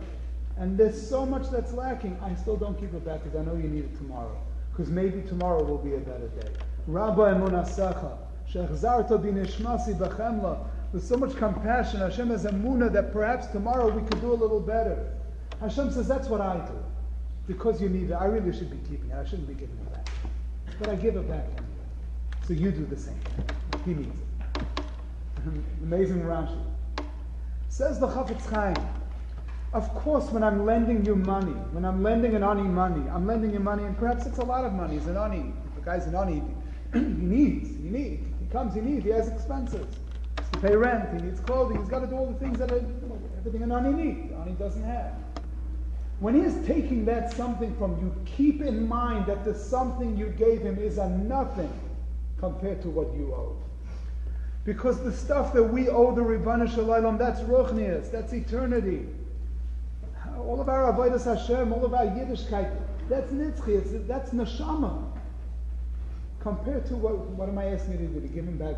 and 0.58 0.78
there's 0.78 1.10
so 1.10 1.26
much 1.26 1.50
that's 1.52 1.74
lacking, 1.74 2.18
I 2.22 2.34
still 2.36 2.58
don't 2.58 2.78
keep 2.80 2.94
it 2.94 3.06
back 3.06 3.24
because 3.24 3.40
I 3.40 3.44
know 3.44 3.56
you 3.56 3.70
need 3.70 3.86
it 3.86 3.96
tomorrow. 3.98 4.36
Because 4.72 4.92
maybe 4.92 5.22
tomorrow 5.22 5.64
will 5.64 5.78
be 5.78 5.94
a 5.94 6.00
better 6.00 6.28
day. 6.28 6.50
Rabba 6.88 7.34
emunasecha, 7.36 8.18
shechzarto 8.52 9.24
binishmasi 9.24 9.96
b'chemla, 9.98 10.66
with 10.92 11.06
so 11.06 11.18
much 11.18 11.36
compassion, 11.36 12.00
Hashem 12.00 12.30
has 12.30 12.46
a 12.46 12.50
muna 12.50 12.92
that 12.92 13.14
perhaps 13.14 13.46
tomorrow 13.48 13.90
we 13.90 14.02
could 14.08 14.22
do 14.22 14.34
a 14.34 14.34
little 14.34 14.60
better. 14.60 15.12
Hashem 15.60 15.92
says, 15.92 16.08
that's 16.08 16.28
what 16.28 16.42
I 16.42 16.58
do. 16.66 16.84
Because 17.50 17.82
you 17.82 17.90
need 17.90 18.12
it, 18.12 18.14
I 18.14 18.26
really 18.26 18.56
should 18.56 18.70
be 18.70 18.78
keeping 18.88 19.10
it. 19.10 19.16
I 19.16 19.26
shouldn't 19.26 19.48
be 19.48 19.56
giving 19.56 19.76
it 19.76 19.92
back. 19.92 20.08
But 20.80 20.90
I 20.90 20.96
give 20.96 21.16
it 21.16 21.28
back 21.28 21.46
anyway. 21.46 21.88
So 22.46 22.54
you 22.54 22.70
do 22.70 22.86
the 22.86 22.96
same. 22.96 23.20
He 23.86 23.96
needs 23.96 24.16
it. 24.16 24.84
Amazing 25.84 26.22
Rashi. 26.22 26.62
Says 27.70 28.00
the 28.00 28.08
Chafetz 28.08 28.46
Chaim, 28.52 28.76
of 29.74 29.90
course, 29.96 30.30
when 30.30 30.44
I'm 30.44 30.64
lending 30.64 31.04
you 31.04 31.16
money, 31.16 31.54
when 31.72 31.86
I'm 31.86 32.04
lending 32.04 32.36
an 32.36 32.44
ani 32.44 32.62
money, 32.62 33.10
I'm 33.10 33.26
lending 33.26 33.52
you 33.52 33.60
money, 33.60 33.84
and 33.84 33.98
perhaps 33.98 34.28
it's 34.28 34.38
a 34.38 34.46
lot 34.46 34.64
of 34.64 34.74
money. 34.74 34.94
He's 34.94 35.08
an 35.08 35.18
ani. 35.18 35.52
The 35.76 35.82
guy's 35.82 36.06
an 36.06 36.14
ani. 36.14 36.44
he 36.94 37.00
needs. 37.00 37.70
He 37.70 37.90
needs. 37.90 38.28
He 38.40 38.46
comes. 38.52 38.76
He 38.76 38.82
needs. 38.82 39.06
He 39.06 39.10
has 39.10 39.28
expenses. 39.28 39.88
He 39.88 40.44
has 40.44 40.50
to 40.52 40.60
pay 40.60 40.76
rent. 40.76 41.20
He 41.20 41.26
needs 41.26 41.40
clothing. 41.40 41.80
He's 41.80 41.90
got 41.90 42.02
to 42.02 42.08
do 42.08 42.16
all 42.16 42.32
the 42.32 42.38
things 42.38 42.60
that 42.60 42.72
everything 42.72 43.64
an 43.64 43.72
ani 43.72 43.92
needs. 43.92 44.34
Ani 44.34 44.52
doesn't 44.52 44.84
have. 44.84 45.16
When 46.20 46.36
he 46.36 46.42
is 46.42 46.68
taking 46.68 47.06
that 47.06 47.34
something 47.34 47.74
from 47.78 47.98
you, 48.00 48.14
keep 48.26 48.62
in 48.62 48.88
mind 48.88 49.26
that 49.28 49.46
the 49.46 49.56
something 49.56 50.18
you 50.18 50.28
gave 50.28 50.62
him 50.62 50.78
is 50.78 50.98
a 50.98 51.10
nothing 51.10 51.72
compared 52.40 52.82
to 52.82 52.90
what 52.90 53.14
you 53.16 53.34
owe. 53.34 53.56
Because 54.66 55.02
the 55.02 55.14
stuff 55.14 55.54
that 55.54 55.64
we 55.64 55.88
owe 55.88 56.14
the 56.14 56.22
Ribbana 56.22 56.74
Shalom, 56.74 57.18
that's 57.18 57.40
Ruchnias, 57.42 58.12
that's 58.12 58.34
eternity. 58.34 59.08
All 60.38 60.60
of 60.60 60.68
our 60.68 60.92
Avodah 60.92 61.24
Hashem, 61.24 61.72
all 61.72 61.86
of 61.86 61.94
our 61.94 62.06
Yiddishkeit, 62.06 62.70
that's 63.08 63.32
Nitzchi, 63.32 64.06
that's 64.06 64.32
Neshama. 64.32 65.10
Compared 66.42 66.86
to 66.88 66.96
what, 66.96 67.18
what 67.18 67.48
am 67.50 67.58
I 67.58 67.66
asking 67.68 67.94
you 67.94 67.98
to 68.00 68.14
do? 68.14 68.22
To 68.22 68.28
give 68.28 68.46
him 68.46 68.58
back 68.58 68.76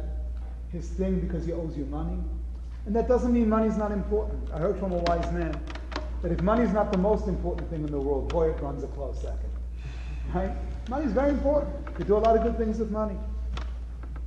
his 0.72 0.88
thing 0.90 1.20
because 1.20 1.46
he 1.46 1.54
owes 1.54 1.76
you 1.76 1.86
money? 1.86 2.18
And 2.86 2.96
that 2.96 3.08
doesn't 3.08 3.34
mean 3.34 3.50
money's 3.50 3.78
not 3.78 3.92
important. 3.92 4.52
I 4.54 4.60
heard 4.60 4.80
from 4.80 4.92
a 4.92 4.98
wise 4.98 5.32
man 5.32 5.60
that 6.22 6.32
if 6.32 6.42
money 6.42 6.64
is 6.64 6.72
not 6.72 6.92
the 6.92 6.98
most 6.98 7.28
important 7.28 7.70
thing 7.70 7.84
in 7.84 7.92
the 7.92 8.00
world, 8.00 8.30
boy, 8.30 8.50
it 8.50 8.62
runs 8.62 8.84
a 8.84 8.88
close 8.88 9.22
second. 9.22 9.50
Right? 10.34 10.52
Money 10.90 11.06
is 11.06 11.14
very 11.14 11.32
important. 11.32 11.74
You 12.00 12.06
do 12.06 12.18
a 12.18 12.20
lot 12.20 12.38
of 12.38 12.44
good 12.44 12.58
things 12.58 12.80
with 12.80 12.92
money. 12.92 13.18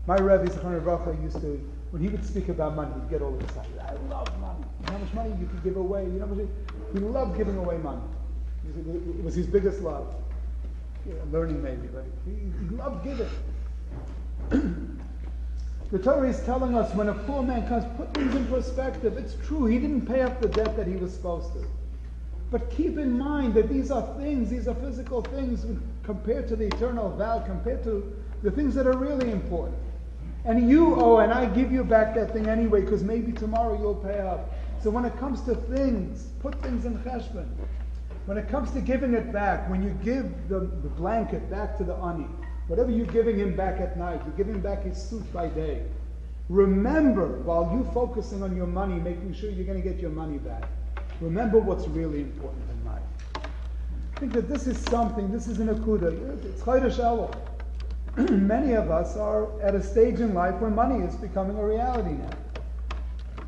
My 0.07 0.17
Rebbe, 0.17 0.51
Zechon 0.51 0.81
Racha, 0.83 1.23
used 1.23 1.41
to, 1.41 1.61
when 1.91 2.03
he 2.03 2.09
would 2.09 2.25
speak 2.25 2.49
about 2.49 2.75
money, 2.75 2.93
he'd 2.95 3.11
get 3.11 3.23
all 3.23 3.39
excited. 3.41 3.79
I 3.81 3.93
love 4.11 4.29
money. 4.41 4.65
How 4.87 4.99
much 4.99 5.15
money 5.15 5.31
you 5.41 5.47
could 5.47 5.65
give 5.65 5.77
away? 5.77 6.05
You 6.05 6.13
know 6.13 6.27
how 6.27 6.35
much 6.35 6.47
he 6.93 6.99
loved 6.99 7.37
giving 7.39 7.57
away 7.57 7.79
money. 7.79 8.03
It 8.77 9.25
was 9.25 9.35
his 9.35 9.47
biggest 9.47 9.81
love. 9.81 10.15
Yeah, 11.07 11.15
learning 11.31 11.63
maybe, 11.63 11.89
but 11.89 12.05
he, 12.25 12.77
loved 12.77 13.05
giving. 13.05 13.29
the 15.91 15.99
Torah 15.99 16.29
is 16.29 16.41
telling 16.43 16.75
us 16.75 16.95
when 16.95 17.09
a 17.09 17.15
poor 17.15 17.43
man 17.43 17.69
comes, 17.69 17.85
put 17.97 18.13
things 18.15 18.35
in 18.35 18.47
perspective. 18.47 19.19
It's 19.19 19.35
true, 19.47 19.67
he 19.67 19.79
didn't 19.79 20.07
pay 20.07 20.23
up 20.23 20.41
the 20.41 20.49
debt 20.49 20.77
that 20.77 20.87
he 20.87 20.97
was 20.97 21.13
supposed 21.13 21.53
to. 21.55 21.67
But 22.55 22.71
keep 22.71 22.99
in 22.99 23.19
mind 23.19 23.55
that 23.55 23.69
these 23.69 23.91
are 23.91 24.15
things, 24.17 24.49
these 24.49 24.69
are 24.69 24.77
physical 24.77 25.23
things 25.23 25.67
compared 26.05 26.47
to 26.47 26.55
the 26.55 26.67
eternal 26.67 27.11
value, 27.17 27.45
compared 27.47 27.83
to 27.83 28.15
the 28.45 28.51
things 28.53 28.77
that 28.77 28.87
are 28.87 28.97
really 28.97 29.33
important. 29.33 29.77
And 30.45 30.71
you 30.71 30.95
owe, 30.95 31.19
and 31.19 31.33
I 31.33 31.47
give 31.47 31.73
you 31.73 31.83
back 31.83 32.15
that 32.15 32.33
thing 32.33 32.47
anyway, 32.47 32.83
because 32.83 33.03
maybe 33.03 33.33
tomorrow 33.33 33.77
you'll 33.77 33.97
pay 33.97 34.21
up. 34.21 34.55
So 34.81 34.89
when 34.89 35.05
it 35.05 35.19
comes 35.19 35.41
to 35.47 35.57
things, 35.57 36.29
put 36.39 36.55
things 36.63 36.85
in 36.85 36.97
cheshbon. 36.99 37.49
When 38.27 38.39
it 38.39 38.49
comes 38.49 38.71
to 38.71 38.81
giving 38.81 39.15
it 39.15 39.33
back, 39.33 39.69
when 39.69 39.83
you 39.83 39.91
give 40.05 40.49
the, 40.49 40.61
the 40.61 40.91
blanket 40.91 41.51
back 41.51 41.77
to 41.79 41.83
the 41.83 41.97
ani, 41.97 42.29
whatever 42.69 42.93
you're 42.93 43.07
giving 43.07 43.37
him 43.37 43.57
back 43.57 43.81
at 43.81 43.99
night, 43.99 44.21
you're 44.25 44.37
giving 44.37 44.61
back 44.61 44.85
his 44.85 44.97
suit 44.97 45.27
by 45.33 45.49
day. 45.49 45.83
Remember, 46.49 47.41
while 47.41 47.69
you're 47.75 47.93
focusing 47.93 48.45
on 48.45 48.55
your 48.55 48.69
money, 48.69 48.95
making 49.01 49.35
sure 49.35 49.51
you're 49.51 49.67
going 49.67 49.83
to 49.83 49.89
get 49.89 49.99
your 49.99 50.13
money 50.13 50.39
back. 50.39 50.69
Remember 51.21 51.59
what's 51.59 51.87
really 51.89 52.21
important 52.21 52.63
in 52.71 52.91
life. 52.91 53.03
I 53.37 54.21
think 54.21 54.33
that 54.33 54.49
this 54.49 54.67
is 54.67 54.79
something, 54.79 55.31
this 55.31 55.47
is 55.47 55.61
an 55.61 55.69
akuda. 55.69 56.45
It's 56.45 56.63
Chodesh 56.63 57.41
Many 58.17 58.75
of 58.75 58.91
us 58.91 59.17
are 59.17 59.61
at 59.61 59.75
a 59.75 59.83
stage 59.83 60.21
in 60.21 60.35
life 60.35 60.55
where 60.61 60.71
money 60.71 61.05
is 61.05 61.15
becoming 61.17 61.57
a 61.57 61.65
reality 61.65 62.13
now. 62.13 62.31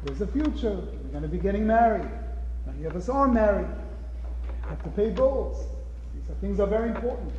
There's 0.04 0.20
a 0.20 0.26
future. 0.26 0.74
We're 0.74 1.10
going 1.10 1.22
to 1.22 1.28
be 1.28 1.38
getting 1.38 1.66
married. 1.66 2.08
Many 2.66 2.84
of 2.84 2.96
us 2.96 3.08
are 3.08 3.28
married. 3.28 3.68
We 3.68 4.68
Have 4.68 4.82
to 4.84 4.90
pay 4.90 5.10
bills. 5.10 5.64
These 6.14 6.30
are, 6.30 6.34
things 6.40 6.60
are 6.60 6.66
very 6.66 6.90
important. 6.90 7.32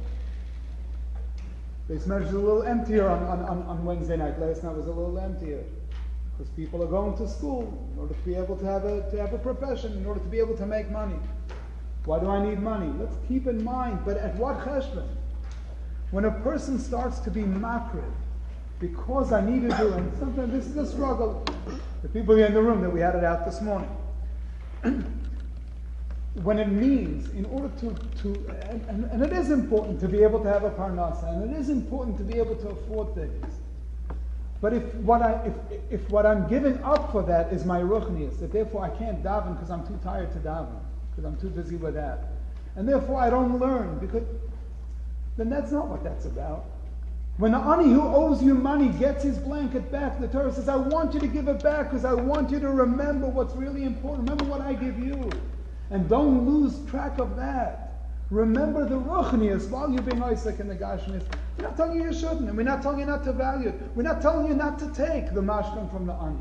Beis 1.89 2.03
Medrash 2.03 2.27
is 2.27 2.33
a 2.33 2.39
little 2.39 2.63
emptier 2.63 3.07
on, 3.09 3.23
on, 3.23 3.63
on 3.63 3.85
Wednesday 3.85 4.17
night. 4.17 4.39
Last 4.39 4.63
night 4.63 4.75
was 4.75 4.87
a 4.87 4.91
little 4.91 5.17
emptier 5.17 5.63
because 6.37 6.51
people 6.53 6.83
are 6.83 6.87
going 6.87 7.17
to 7.17 7.27
school 7.27 7.89
in 7.93 7.99
order 7.99 8.13
to 8.13 8.19
be 8.21 8.35
able 8.35 8.55
to 8.57 8.65
have 8.65 8.85
a 8.85 9.09
to 9.09 9.17
have 9.17 9.33
a 9.33 9.39
profession, 9.39 9.93
in 9.93 10.05
order 10.05 10.19
to 10.19 10.27
be 10.27 10.39
able 10.39 10.55
to 10.57 10.65
make 10.65 10.89
money. 10.91 11.17
Why 12.05 12.19
do 12.19 12.29
I 12.29 12.43
need 12.47 12.59
money? 12.59 12.91
Let's 12.99 13.15
keep 13.27 13.47
in 13.47 13.63
mind, 13.63 13.99
but 14.05 14.17
at 14.17 14.35
what 14.35 14.59
cheshbon? 14.59 15.07
When 16.11 16.25
a 16.25 16.31
person 16.31 16.79
starts 16.79 17.19
to 17.19 17.31
be 17.31 17.41
makrid, 17.41 18.11
because 18.79 19.33
I 19.33 19.41
need 19.41 19.69
to 19.69 19.75
do, 19.77 19.93
and 19.93 20.17
sometimes 20.19 20.53
this 20.53 20.67
is 20.67 20.77
a 20.77 20.85
struggle. 20.85 21.43
The 22.03 22.09
people 22.09 22.35
here 22.35 22.45
in 22.45 22.53
the 22.53 22.61
room 22.61 22.81
that 22.81 22.91
we 22.91 22.99
had 22.99 23.15
it 23.15 23.23
out 23.23 23.43
this 23.45 23.61
morning. 23.61 23.89
when 26.43 26.59
it 26.59 26.67
means, 26.67 27.29
in 27.31 27.45
order 27.45 27.69
to, 27.79 27.95
to 28.21 28.27
and, 28.69 29.05
and, 29.05 29.23
it 29.23 29.33
is 29.33 29.49
important 29.49 29.99
to 29.99 30.07
be 30.07 30.21
able 30.21 30.39
to 30.39 30.47
have 30.47 30.63
a 30.63 30.69
parnasa, 30.69 31.27
and 31.33 31.51
it 31.51 31.59
is 31.59 31.69
important 31.69 32.17
to 32.19 32.23
be 32.23 32.35
able 32.35 32.55
to 32.55 32.69
afford 32.69 33.15
things. 33.15 33.56
But 34.61 34.73
if 34.73 34.93
what, 34.95 35.21
I, 35.21 35.33
if, 35.45 35.53
if 35.91 36.09
what 36.09 36.25
I'm 36.25 36.47
giving 36.47 36.81
up 36.83 37.11
for 37.11 37.21
that 37.23 37.53
is 37.53 37.63
my 37.63 37.79
ruchnias, 37.79 38.39
that 38.39 38.51
therefore 38.51 38.83
I 38.83 38.89
can't 38.89 39.23
daven 39.23 39.55
because 39.55 39.69
I'm 39.69 39.85
too 39.85 39.99
tired 40.03 40.31
to 40.33 40.39
daven, 40.39 40.79
because 41.11 41.25
I'm 41.25 41.37
too 41.37 41.49
busy 41.49 41.75
with 41.75 41.93
that, 41.93 42.25
and 42.75 42.87
therefore 42.87 43.21
I 43.21 43.29
don't 43.29 43.59
learn, 43.59 43.99
because 43.99 44.23
then 45.37 45.49
that's 45.49 45.71
not 45.71 45.87
what 45.87 46.03
that's 46.03 46.25
about. 46.25 46.65
When 47.37 47.51
the 47.51 47.59
ani 47.59 47.85
who 47.85 48.01
owes 48.01 48.41
you 48.41 48.55
money 48.55 48.89
gets 48.89 49.23
his 49.23 49.37
blanket 49.37 49.91
back, 49.91 50.19
the 50.19 50.27
Torah 50.27 50.51
says, 50.51 50.67
I 50.67 50.75
want 50.75 51.13
you 51.13 51.19
to 51.19 51.27
give 51.27 51.47
it 51.47 51.61
back 51.61 51.91
because 51.91 52.03
I 52.03 52.13
want 52.15 52.49
you 52.49 52.59
to 52.59 52.69
remember 52.69 53.27
what's 53.27 53.55
really 53.55 53.83
important. 53.83 54.27
Remember 54.27 54.45
what 54.45 54.61
I 54.61 54.73
give 54.73 54.97
you. 54.97 55.29
And 55.91 56.09
don't 56.09 56.47
lose 56.47 56.83
track 56.89 57.19
of 57.19 57.35
that. 57.35 58.09
Remember 58.31 58.89
the 58.89 58.99
ruchnias 58.99 59.69
while 59.69 59.89
you're 59.89 60.01
being 60.01 60.23
Isaac 60.23 60.59
and 60.59 60.69
the 60.69 60.75
Gashmias. 60.75 61.23
We're 61.57 61.65
not 61.65 61.77
telling 61.77 61.99
you 61.99 62.05
you 62.05 62.13
shouldn't, 62.13 62.47
and 62.47 62.55
we're 62.55 62.63
not 62.63 62.83
telling 62.83 62.99
you 62.99 63.05
not 63.05 63.23
to 63.23 63.33
value 63.33 63.69
it. 63.69 63.81
We're 63.95 64.03
not 64.03 64.21
telling 64.21 64.47
you 64.47 64.53
not 64.53 64.77
to 64.79 64.87
take 64.93 65.33
the 65.33 65.41
mashkan 65.41 65.91
from 65.91 66.05
the 66.05 66.13
ani. 66.13 66.37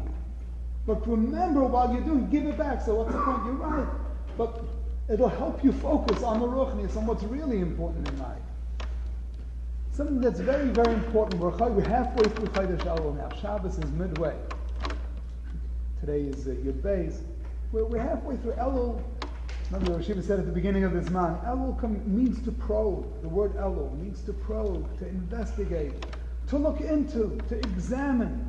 But 0.87 1.09
remember 1.09 1.65
while 1.65 1.93
you're 1.93 2.05
doing, 2.05 2.29
give 2.29 2.45
it 2.45 2.59
back. 2.59 2.83
So 2.83 2.97
what's 2.97 3.13
the 3.13 3.21
point? 3.21 3.45
You're 3.45 3.55
right. 3.55 3.89
But 4.37 4.63
it'll 5.09 5.29
help 5.29 5.65
you 5.65 5.73
focus 5.73 6.23
on 6.23 6.41
the 6.41 6.47
ruchnius, 6.47 6.97
on 6.97 7.07
what's 7.07 7.25
really 7.25 7.61
important 7.61 8.09
in 8.09 8.19
life. 8.19 8.39
Something 9.91 10.21
that's 10.21 10.41
very, 10.41 10.69
very 10.69 10.93
important. 10.93 11.41
We're, 11.41 11.51
halfway 11.83 12.29
through 12.29 12.49
Chodesh 12.49 12.85
Elul 12.85 13.17
now. 13.17 13.35
Shabbos 13.41 13.79
is 13.79 13.91
midway. 13.93 14.37
Today 16.01 16.21
is 16.21 16.47
uh, 16.47 16.51
Yud 16.51 16.83
Beis. 16.83 17.21
We're, 17.73 17.87
we're 17.87 18.03
halfway 18.03 18.37
through 18.37 18.53
Elul. 18.53 19.03
Remember, 19.71 19.95
what 19.95 20.05
Shiva 20.05 20.23
said 20.23 20.39
at 20.39 20.47
the 20.47 20.53
beginning 20.53 20.85
of 20.85 20.93
this 20.93 21.11
man, 21.11 21.37
Elul 21.45 22.07
means 22.07 22.43
to 22.45 22.53
probe. 22.53 23.21
The 23.23 23.29
word 23.29 23.55
Elul 23.57 23.99
means 23.99 24.23
to 24.23 24.33
probe, 24.33 24.99
to 24.99 25.09
investigate, 25.09 26.07
to 26.49 26.57
look 26.57 26.81
into, 26.81 27.39
to 27.49 27.59
examine, 27.59 28.49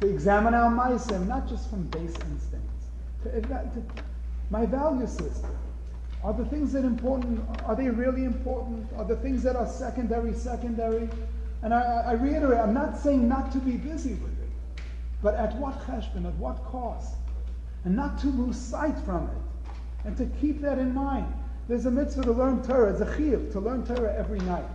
to 0.00 0.08
examine 0.08 0.54
our 0.54 0.70
meisim, 0.70 1.26
not 1.26 1.48
just 1.48 1.68
from 1.68 1.82
base 1.88 2.14
instincts. 2.30 2.86
To, 3.24 3.40
to, 3.40 3.82
my 4.50 4.66
value 4.66 5.06
system. 5.06 5.56
Are 6.22 6.32
the 6.32 6.44
things 6.46 6.72
that 6.72 6.84
important, 6.84 7.46
are 7.66 7.76
they 7.76 7.90
really 7.90 8.24
important? 8.24 8.86
Are 8.96 9.04
the 9.04 9.16
things 9.16 9.42
that 9.42 9.56
are 9.56 9.66
secondary, 9.66 10.32
secondary? 10.32 11.08
And 11.62 11.74
I, 11.74 12.04
I 12.06 12.12
reiterate, 12.12 12.60
I'm 12.60 12.72
not 12.72 12.98
saying 12.98 13.28
not 13.28 13.52
to 13.52 13.58
be 13.58 13.72
busy 13.72 14.14
with 14.14 14.32
it, 14.40 14.82
but 15.22 15.34
at 15.34 15.54
what 15.56 15.78
cheshbon, 15.86 16.26
at 16.26 16.34
what 16.36 16.64
cost? 16.64 17.14
And 17.84 17.94
not 17.94 18.18
to 18.20 18.28
lose 18.28 18.56
sight 18.56 18.96
from 19.04 19.24
it, 19.24 19.53
and 20.04 20.16
to 20.16 20.26
keep 20.40 20.60
that 20.60 20.78
in 20.78 20.94
mind. 20.94 21.32
There's 21.68 21.86
a 21.86 21.90
mitzvah 21.90 22.22
to 22.24 22.32
learn 22.32 22.62
Torah, 22.62 22.92
it's 22.92 23.00
a 23.00 23.06
chiyuv, 23.06 23.52
to 23.52 23.60
learn 23.60 23.86
Torah 23.86 24.14
every 24.16 24.40
night. 24.40 24.66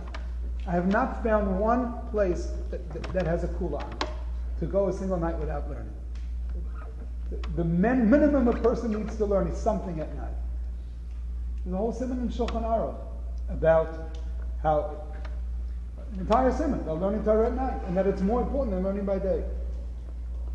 I 0.66 0.72
have 0.72 0.88
not 0.88 1.22
found 1.22 1.58
one 1.58 1.92
place 2.10 2.48
that, 2.70 2.92
that, 2.92 3.02
that 3.12 3.26
has 3.26 3.44
a 3.44 3.48
kula 3.48 3.84
to 4.58 4.66
go 4.66 4.88
a 4.88 4.92
single 4.92 5.16
night 5.16 5.38
without 5.38 5.68
learning. 5.70 5.94
The, 7.30 7.48
the 7.56 7.64
min, 7.64 8.10
minimum 8.10 8.48
a 8.48 8.52
person 8.52 8.92
needs 8.92 9.16
to 9.16 9.24
learn 9.24 9.46
is 9.48 9.56
something 9.56 10.00
at 10.00 10.14
night. 10.16 10.34
There's 11.64 11.74
a 11.74 11.76
whole 11.78 11.92
simon 11.92 12.18
in 12.20 12.28
Shulchan 12.28 12.62
Aruch 12.62 12.96
about 13.48 14.18
how 14.62 15.00
an 16.12 16.20
entire 16.20 16.52
simon 16.52 16.80
about 16.80 17.00
learning 17.00 17.24
Torah 17.24 17.46
at 17.46 17.54
night, 17.54 17.80
and 17.86 17.96
that 17.96 18.06
it's 18.06 18.20
more 18.20 18.42
important 18.42 18.74
than 18.74 18.82
learning 18.82 19.04
by 19.04 19.18
day. 19.18 19.44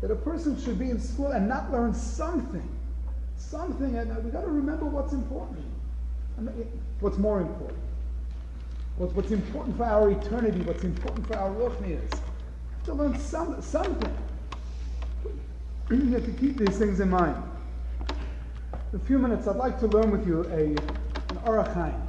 That 0.02 0.10
a 0.10 0.16
person 0.16 0.60
should 0.60 0.78
be 0.78 0.90
in 0.90 1.00
school 1.00 1.28
and 1.28 1.48
not 1.48 1.72
learn 1.72 1.94
something, 1.94 2.68
something 3.36 3.96
at 3.96 4.08
night. 4.08 4.18
Uh, 4.18 4.20
we 4.20 4.30
got 4.30 4.42
to 4.42 4.50
remember 4.50 4.86
what's 4.86 5.12
important. 5.12 5.64
what's 7.00 7.18
more 7.18 7.40
important? 7.40 7.78
What's, 8.96 9.12
what's 9.14 9.30
important 9.30 9.76
for 9.76 9.84
our 9.84 10.10
eternity? 10.10 10.60
What's 10.62 10.84
important 10.84 11.26
for 11.26 11.36
our 11.36 11.50
ruchnias? 11.50 12.20
To 12.84 12.94
learn 12.94 13.18
some, 13.18 13.60
something. 13.60 14.16
You 15.90 16.08
have 16.08 16.24
to 16.24 16.32
keep 16.32 16.56
these 16.56 16.78
things 16.78 17.00
in 17.00 17.10
mind 17.10 17.36
a 18.96 18.98
few 19.00 19.18
minutes, 19.18 19.46
I'd 19.46 19.56
like 19.56 19.78
to 19.80 19.86
learn 19.88 20.10
with 20.10 20.26
you 20.26 20.44
a, 20.44 20.68
an 20.70 21.38
Ohr 21.44 21.62
HaChaim. 21.62 22.00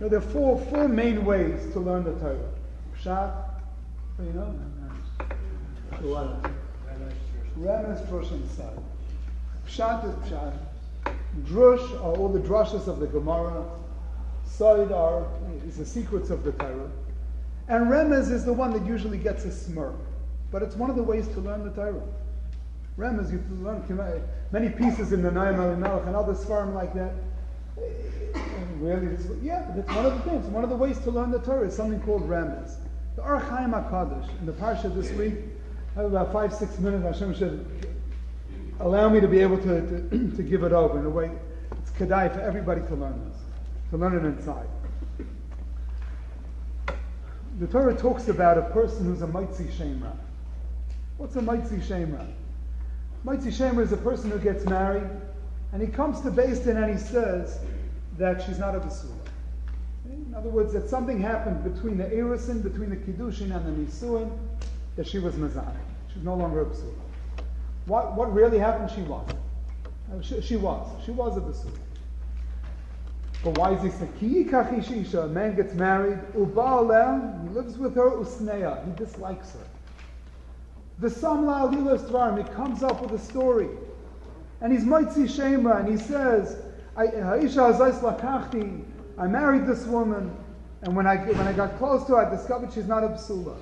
Now, 0.00 0.08
there 0.08 0.18
are 0.18 0.22
four, 0.22 0.60
four 0.66 0.88
main 0.88 1.24
ways 1.24 1.60
to 1.72 1.80
learn 1.80 2.04
the 2.04 2.12
Torah. 2.14 2.50
Pshat, 3.00 3.32
you 4.18 4.32
know, 4.32 4.54
Remez, 7.58 8.08
Drush, 8.08 8.30
and 8.32 8.44
uh, 8.44 8.54
Sod. 8.54 8.84
Pshat 9.66 10.04
is 10.08 10.30
Pshat. 10.30 10.56
Drush 11.44 11.94
are 12.00 12.16
all 12.16 12.28
the 12.28 12.40
drushes 12.40 12.86
of 12.86 13.00
the 13.00 13.06
Gemara. 13.06 13.64
Are 14.60 15.26
is 15.66 15.78
the 15.78 15.84
secrets 15.84 16.30
of 16.30 16.44
the 16.44 16.52
Torah. 16.52 16.90
And 17.68 17.86
Remez 17.86 18.30
is 18.30 18.44
the 18.44 18.52
one 18.52 18.72
that 18.72 18.86
usually 18.86 19.18
gets 19.18 19.44
a 19.44 19.50
smirk. 19.50 19.96
But 20.52 20.62
it's 20.62 20.76
one 20.76 20.90
of 20.90 20.96
the 20.96 21.02
ways 21.02 21.26
to 21.28 21.40
learn 21.40 21.64
the 21.64 21.70
Torah. 21.70 22.02
Remez, 22.96 23.32
you 23.32 23.42
learn 23.64 23.82
many 24.52 24.68
pieces 24.68 25.12
in 25.12 25.22
the 25.22 25.30
Noam 25.30 25.56
Elimelech 25.56 26.06
and 26.06 26.14
other 26.14 26.34
svarim 26.34 26.72
like 26.74 26.94
that. 26.94 27.12
Really, 28.78 29.16
yeah, 29.42 29.66
that's 29.74 29.88
one 29.88 30.06
of 30.06 30.14
the 30.14 30.30
things. 30.30 30.46
One 30.46 30.62
of 30.62 30.70
the 30.70 30.76
ways 30.76 31.00
to 31.00 31.10
learn 31.10 31.32
the 31.32 31.40
Torah 31.40 31.66
is 31.66 31.74
something 31.74 32.00
called 32.02 32.28
Remez. 32.28 32.76
The 33.16 33.22
Ohr 33.22 33.40
HaChaim 33.40 33.72
HaKadosh, 33.72 34.28
in 34.38 34.46
the 34.46 34.52
Parsha 34.52 34.94
this 34.94 35.10
week, 35.12 35.34
I 35.96 36.02
have 36.02 36.12
about 36.12 36.32
five, 36.32 36.54
six 36.54 36.78
minutes. 36.78 37.04
Hashem 37.04 37.34
should 37.34 37.83
allow 38.80 39.08
me 39.08 39.20
to 39.20 39.28
be 39.28 39.40
able 39.40 39.58
to, 39.58 39.80
to, 39.80 40.30
to 40.36 40.42
give 40.42 40.62
it 40.62 40.72
over 40.72 40.98
in 40.98 41.06
a 41.06 41.10
way. 41.10 41.30
It's 41.78 41.90
kedai 41.92 42.32
for 42.32 42.40
everybody 42.40 42.80
to 42.82 42.94
learn 42.94 43.28
this, 43.28 43.38
to 43.90 43.96
learn 43.96 44.16
it 44.16 44.24
inside. 44.24 44.68
The 47.60 47.66
Torah 47.68 47.96
talks 47.96 48.28
about 48.28 48.58
a 48.58 48.62
person 48.62 49.04
who's 49.04 49.22
a 49.22 49.26
Maitzi 49.26 49.70
Shemra. 49.72 50.16
What's 51.18 51.36
a 51.36 51.40
Maitzi 51.40 51.80
Shemra? 51.80 52.26
Maitzi 53.24 53.46
shemra 53.46 53.82
is 53.82 53.92
a 53.92 53.96
person 53.96 54.30
who 54.30 54.38
gets 54.38 54.66
married, 54.66 55.08
and 55.72 55.80
he 55.80 55.88
comes 55.88 56.20
to 56.20 56.30
Din 56.30 56.76
and 56.76 56.92
he 56.92 56.98
says 56.98 57.58
that 58.18 58.42
she's 58.42 58.58
not 58.58 58.74
a 58.74 58.80
Basula. 58.80 59.16
In 60.04 60.34
other 60.36 60.50
words, 60.50 60.74
that 60.74 60.90
something 60.90 61.18
happened 61.18 61.64
between 61.64 61.96
the 61.96 62.04
Erisin, 62.04 62.62
between 62.62 62.90
the 62.90 62.96
Kiddushin 62.96 63.56
and 63.56 63.64
the 63.64 63.90
Nisuin, 63.90 64.30
that 64.96 65.06
she 65.06 65.18
was 65.18 65.36
Mazana. 65.36 65.74
She's 66.12 66.22
no 66.22 66.34
longer 66.34 66.60
a 66.60 66.66
Basula. 66.66 67.03
What, 67.86 68.14
what 68.14 68.32
really 68.32 68.58
happened? 68.58 68.90
She 68.90 69.02
was. 69.02 69.28
Uh, 70.12 70.22
she, 70.22 70.40
she, 70.40 70.56
was. 70.56 70.88
She 71.04 71.10
was 71.10 71.36
a 71.36 71.40
Basula. 71.40 71.78
But 73.42 73.58
why 73.58 73.74
is 73.74 73.82
he 73.82 73.90
saying, 73.90 74.10
A 75.14 75.28
man 75.28 75.54
gets 75.54 75.74
married, 75.74 76.18
Uba'aleh, 76.34 77.42
he 77.42 77.54
lives 77.54 77.76
with 77.76 77.94
her, 77.94 78.10
Usneya, 78.10 78.86
he 78.86 79.04
dislikes 79.04 79.52
her. 79.52 79.66
The 81.00 81.08
Samla 81.08 81.70
Alilas 81.70 82.38
he 82.38 82.54
comes 82.54 82.82
up 82.82 83.02
with 83.02 83.12
a 83.20 83.22
story. 83.22 83.68
And 84.62 84.72
he's 84.72 84.84
Maitzi 84.84 85.28
Shemra, 85.28 85.80
and 85.80 85.88
he 85.88 85.98
says, 85.98 86.62
Lakachti, 86.96 88.82
I 89.18 89.26
married 89.26 89.66
this 89.66 89.84
woman, 89.84 90.34
and 90.82 90.96
when 90.96 91.06
I, 91.06 91.16
when 91.16 91.46
I 91.46 91.52
got 91.52 91.76
close 91.76 92.06
to 92.06 92.14
her, 92.14 92.26
I 92.26 92.30
discovered 92.34 92.72
she's 92.72 92.86
not 92.86 93.04
a 93.04 93.08
Psula. 93.08 93.56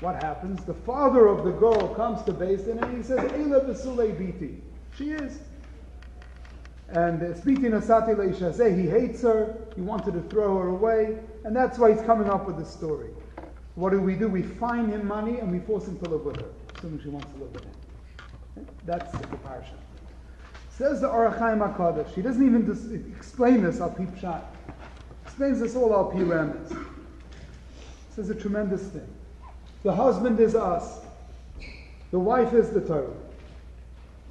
What 0.00 0.22
happens? 0.22 0.64
The 0.64 0.74
father 0.74 1.26
of 1.26 1.44
the 1.44 1.52
girl 1.52 1.94
comes 1.94 2.22
to 2.24 2.32
Din 2.32 2.78
and 2.78 2.96
he 2.96 3.02
says, 3.02 3.18
Eila 3.18 3.64
Psule 3.66 4.14
Biti. 4.14 4.60
She 4.96 5.12
is. 5.12 5.38
And 6.88 7.20
Spiti 7.20 7.64
Nasati 7.64 8.14
Leishazeh, 8.14 8.78
he 8.78 8.88
hates 8.88 9.22
her, 9.22 9.56
he 9.74 9.80
wanted 9.80 10.12
to 10.12 10.20
throw 10.28 10.58
her 10.58 10.68
away, 10.68 11.18
and 11.44 11.56
that's 11.56 11.78
why 11.78 11.92
he's 11.92 12.02
coming 12.02 12.28
up 12.30 12.46
with 12.46 12.58
this 12.58 12.70
story. 12.70 13.10
What 13.74 13.90
do 13.90 14.00
we 14.00 14.14
do? 14.14 14.28
We 14.28 14.42
fine 14.42 14.90
him 14.90 15.06
money 15.06 15.38
and 15.38 15.50
we 15.50 15.58
force 15.58 15.88
him 15.88 15.98
to 16.00 16.10
live 16.10 16.24
with 16.24 16.40
her, 16.40 16.48
assuming 16.76 17.02
she 17.02 17.08
wants 17.08 17.26
to 17.32 17.38
live 17.42 17.52
with 17.52 17.64
him. 17.64 18.66
That's 18.84 19.10
the 19.12 19.18
parsha. 19.18 19.74
Says 20.70 21.00
the 21.00 21.08
Ohr 21.08 21.30
HaChaim 21.30 21.76
HaKadosh. 21.76 22.14
She 22.14 22.22
doesn't 22.22 22.44
even 22.44 22.66
dis- 22.66 22.90
explain 23.16 23.62
this 23.62 23.80
al 23.80 23.90
Pi 23.90 24.04
Pshat. 24.04 24.42
Explains 25.24 25.60
this 25.60 25.74
all 25.74 25.92
al 25.92 26.10
Pi. 26.10 26.76
Says 28.14 28.30
a 28.30 28.34
tremendous 28.34 28.82
thing. 28.82 29.08
The 29.86 29.94
husband 29.94 30.40
is 30.40 30.56
us. 30.56 30.98
The 32.10 32.18
wife 32.18 32.52
is 32.54 32.70
the 32.70 32.80
Torah. 32.80 33.14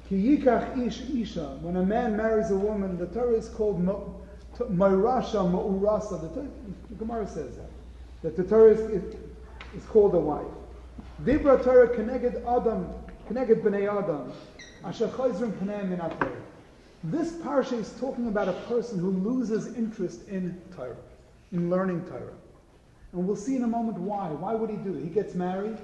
Ki 0.06 0.36
yikach 0.36 0.86
ish 0.86 1.00
isha. 1.08 1.56
When 1.62 1.76
a 1.76 1.82
man 1.82 2.14
marries 2.14 2.50
a 2.50 2.56
woman, 2.58 2.98
the 2.98 3.06
Torah 3.06 3.32
is 3.32 3.48
called 3.48 3.82
Ma'urasha 3.82 5.40
Ma'urasa. 5.50 6.34
The, 6.34 6.94
Gemara 6.96 7.26
says 7.26 7.56
that. 7.56 7.70
That 8.20 8.36
the 8.36 8.44
Torah 8.44 8.72
is, 8.72 8.80
is 9.74 9.84
called 9.88 10.14
a 10.14 10.18
wife. 10.18 10.44
Dibra 11.24 11.64
Torah 11.64 11.88
connected 11.88 12.44
Adam, 12.46 12.92
connected 13.26 13.62
Bnei 13.62 13.90
Adam, 13.90 14.34
Asher 14.84 15.08
Chayzrim 15.08 15.52
Pnei 15.52 15.88
Min 15.88 16.02
This 17.02 17.32
parsha 17.32 17.78
is 17.80 17.98
talking 17.98 18.28
about 18.28 18.48
a 18.48 18.60
person 18.68 18.98
who 18.98 19.08
loses 19.08 19.74
interest 19.74 20.28
in 20.28 20.60
Torah, 20.76 20.96
in 21.50 21.70
learning 21.70 22.04
Torah. 22.04 22.34
And 23.12 23.26
we'll 23.26 23.36
see 23.36 23.56
in 23.56 23.62
a 23.62 23.68
moment 23.68 23.98
why. 23.98 24.28
Why 24.28 24.54
would 24.54 24.70
he 24.70 24.76
do 24.76 24.96
it? 24.96 25.02
He 25.02 25.10
gets 25.10 25.34
married, 25.34 25.78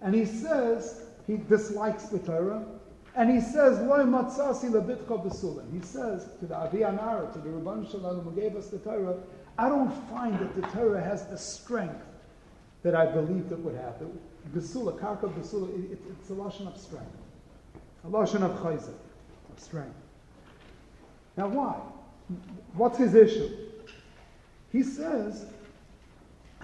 and 0.00 0.14
he 0.14 0.24
says 0.24 1.02
he 1.26 1.36
dislikes 1.36 2.04
the 2.04 2.18
Torah, 2.18 2.64
and 3.16 3.30
he 3.30 3.40
says, 3.40 3.78
Loy 3.80 4.00
matzasi 4.00 4.70
lebitcha 4.70 5.24
besulim. 5.24 5.72
He 5.72 5.80
says 5.86 6.26
to 6.40 6.46
the 6.46 6.56
Avi 6.56 6.78
Anara, 6.78 7.32
to 7.32 7.38
the 7.38 7.48
Rabban 7.48 7.90
Shalom 7.90 8.20
who 8.20 8.32
gave 8.32 8.56
us 8.56 8.68
the 8.68 8.78
Torah, 8.78 9.16
I 9.56 9.68
don't 9.68 9.92
find 10.08 10.38
that 10.40 10.54
the 10.56 10.62
Torah 10.68 11.02
has 11.02 11.26
the 11.26 11.38
strength 11.38 12.04
that 12.82 12.94
I 12.94 13.06
believed 13.06 13.52
it 13.52 13.58
would 13.60 13.76
have. 13.76 13.94
Besula, 14.52 14.98
karka 14.98 15.32
besula, 15.32 15.68
it, 15.70 15.92
it, 15.92 15.98
it's 16.10 16.30
a 16.30 16.32
lashon 16.32 16.66
of 16.66 16.76
strength, 16.76 17.16
a 18.04 18.08
lashon 18.08 18.42
of 18.42 18.58
chayzer, 18.58 18.88
of 19.52 19.58
strength. 19.58 19.94
Now, 21.36 21.48
why? 21.48 21.76
What's 22.74 22.98
his 22.98 23.14
issue? 23.14 23.50
He 24.72 24.82
says, 24.82 25.46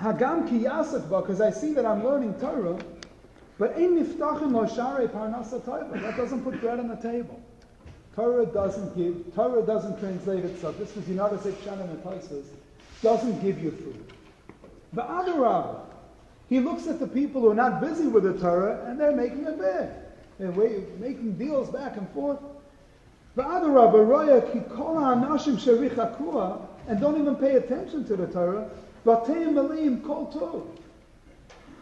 Hagam 0.01 0.49
ki 0.49 0.61
because 1.09 1.41
I 1.41 1.51
see 1.51 1.75
that 1.75 1.85
I'm 1.85 2.03
learning 2.03 2.35
Torah, 2.41 2.79
but 3.59 3.77
ein 3.77 4.03
niftachim 4.03 4.53
lo 4.53 4.65
parnasa 4.65 5.63
Torah. 5.65 5.89
That 6.01 6.17
doesn't 6.17 6.43
put 6.43 6.61
bread 6.61 6.81
on 6.81 6.89
the 6.89 6.97
table. 6.97 7.41
Torah 8.17 8.47
doesn't 8.47 8.97
give. 8.97 9.35
Torah 9.35 9.63
doesn't 9.63 9.99
translate 10.01 10.45
itself. 10.45 10.79
This 10.79 10.95
was 10.97 11.05
Yonada 11.05 11.65
Shannon 11.65 11.89
and 11.91 12.03
Taisus. 12.03 12.47
Doesn't 13.03 13.41
give 13.43 13.63
you 13.63 13.71
food. 13.71 14.13
The 14.93 15.05
other 15.05 15.41
rabbi, 15.41 15.79
he 16.49 16.61
looks 16.61 16.87
at 16.87 16.99
the 16.99 17.07
people 17.07 17.43
who 17.43 17.51
are 17.51 17.55
not 17.55 17.81
busy 17.81 18.07
with 18.07 18.25
the 18.25 18.33
Torah 18.39 18.85
and 18.87 18.99
they're 18.99 19.15
making 19.15 19.47
a 19.47 19.53
and 20.39 20.57
wait, 20.57 20.99
making 20.99 21.35
deals 21.35 21.69
back 21.71 21.97
and 21.97 22.09
forth. 22.11 22.39
V'adarabba 23.37 24.09
roya 24.09 24.43
ki 24.51 24.61
kol 24.75 24.99
ha'anashim 24.99 25.57
sherichakua, 25.57 26.67
and 26.89 27.01
don't 27.01 27.21
even 27.21 27.37
pay 27.37 27.57
attention 27.57 28.05
to 28.07 28.17
the 28.17 28.27
Torah. 28.27 28.69
Bateim 29.05 29.55
malim 29.55 30.03
kol 30.03 30.27
tov. 30.27 30.67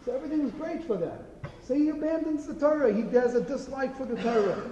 So 0.05 0.15
everything's 0.15 0.51
great 0.53 0.83
for 0.85 0.97
them. 0.97 1.19
So 1.63 1.75
he 1.75 1.89
abandons 1.89 2.47
the 2.47 2.55
Torah. 2.55 2.93
He 2.93 3.01
has 3.15 3.35
a 3.35 3.41
dislike 3.41 3.95
for 3.97 4.05
the 4.05 4.15
Torah. 4.21 4.69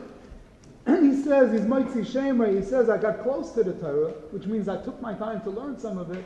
And 0.88 1.14
he 1.14 1.22
says, 1.22 1.52
he's 1.52 1.62
Moitzi 1.62 2.06
Shemer, 2.06 2.56
he 2.56 2.64
says, 2.64 2.90
I 2.90 2.98
got 2.98 3.22
close 3.22 3.52
to 3.52 3.64
the 3.64 3.74
Torah, 3.74 4.12
which 4.32 4.46
means 4.46 4.70
I 4.70 4.82
took 4.84 5.00
my 5.02 5.14
time 5.14 5.42
to 5.42 5.50
learn 5.50 5.78
some 5.78 5.98
of 5.98 6.12
it, 6.16 6.26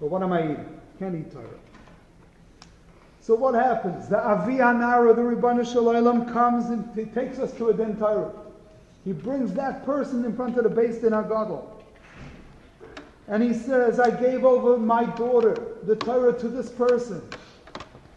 but 0.00 0.10
what 0.10 0.22
am 0.22 0.32
I 0.32 0.42
eating? 0.42 0.80
Can't 0.98 1.14
eat 1.14 1.32
Torah. 1.32 1.46
So 3.20 3.36
what 3.36 3.54
happens? 3.54 4.08
The 4.08 4.18
Avi 4.18 4.54
Anara, 4.54 5.14
the 5.14 5.22
Ribbana 5.22 5.64
Shalom, 5.64 6.32
comes 6.32 6.66
and 6.66 6.92
he 6.96 7.04
takes 7.04 7.38
us 7.38 7.52
to 7.52 7.68
a 7.68 7.74
Den 7.74 7.96
Torah. 7.96 8.32
He 9.04 9.12
brings 9.12 9.52
that 9.54 9.86
person 9.86 10.24
in 10.24 10.34
front 10.34 10.58
of 10.58 10.64
the 10.64 10.70
Beis 10.70 11.00
Din 11.00 11.12
Hagadol. 11.12 11.64
And 13.28 13.42
he 13.42 13.54
says, 13.54 14.00
I 14.00 14.10
gave 14.10 14.44
over 14.44 14.76
my 14.76 15.04
daughter, 15.04 15.76
the 15.84 15.96
Torah, 15.96 16.38
to 16.38 16.48
this 16.48 16.70
person. 16.70 17.22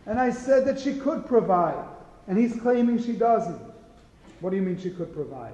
And 0.06 0.20
I 0.20 0.32
said 0.32 0.66
that 0.66 0.80
she 0.80 0.96
could 0.96 1.26
provide. 1.26 1.88
And 2.28 2.38
he's 2.38 2.60
claiming 2.60 3.02
she 3.02 3.14
doesn't. 3.14 3.62
What 4.40 4.50
do 4.50 4.56
you 4.56 4.62
mean 4.62 4.80
she 4.80 4.90
could 4.90 5.14
provide? 5.14 5.54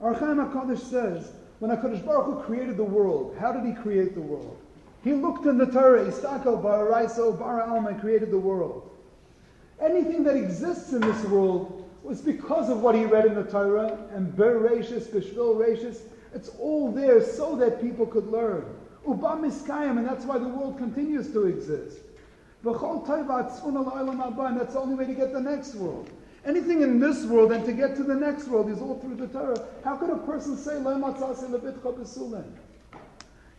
Our 0.00 0.14
Chaim 0.14 0.36
HaKadosh 0.36 0.78
says, 0.78 1.32
when 1.58 1.70
HaKadosh 1.70 2.04
Baruch 2.04 2.26
Hu 2.26 2.42
created 2.44 2.76
the 2.76 2.84
world, 2.84 3.36
how 3.38 3.52
did 3.52 3.64
he 3.64 3.72
create 3.72 4.14
the 4.14 4.20
world? 4.20 4.56
He 5.02 5.12
looked 5.12 5.46
in 5.46 5.58
the 5.58 5.66
Torah, 5.66 6.04
Istakel, 6.04 6.62
Baraiso, 6.62 7.36
Bara 7.36 7.68
Alma, 7.72 7.98
created 8.00 8.30
the 8.30 8.38
world. 8.38 8.90
Anything 9.80 10.24
that 10.24 10.36
exists 10.36 10.92
in 10.92 11.00
this 11.00 11.24
world 11.24 11.88
was 12.02 12.20
because 12.20 12.68
of 12.70 12.80
what 12.80 12.94
he 12.94 13.04
read 13.04 13.26
in 13.26 13.34
the 13.34 13.44
Torah, 13.44 13.98
and 14.12 14.34
Ber 14.36 14.60
Rashis, 14.60 15.04
Bishvil 15.06 15.56
Rashis, 15.56 16.00
it's 16.34 16.50
all 16.60 16.92
there 16.92 17.22
so 17.22 17.56
that 17.56 17.80
people 17.80 18.06
could 18.06 18.26
learn. 18.28 18.64
Uba 19.06 19.38
Miskayim, 19.40 19.98
and 19.98 20.06
that's 20.06 20.24
why 20.24 20.38
the 20.38 20.48
world 20.48 20.78
continues 20.78 21.32
to 21.32 21.46
exist. 21.46 21.98
And 22.64 22.74
that's 22.74 23.60
the 23.60 24.80
only 24.80 24.94
way 24.94 25.06
to 25.06 25.14
get 25.14 25.32
the 25.32 25.40
next 25.40 25.74
world. 25.76 26.10
Anything 26.44 26.82
in 26.82 27.00
this 27.00 27.24
world 27.24 27.52
and 27.52 27.64
to 27.64 27.72
get 27.72 27.96
to 27.96 28.02
the 28.02 28.14
next 28.14 28.48
world 28.48 28.70
is 28.70 28.80
all 28.80 28.98
through 29.00 29.16
the 29.16 29.26
Torah. 29.28 29.66
How 29.84 29.96
could 29.96 30.10
a 30.10 30.18
person 30.18 30.56
say, 30.56 30.74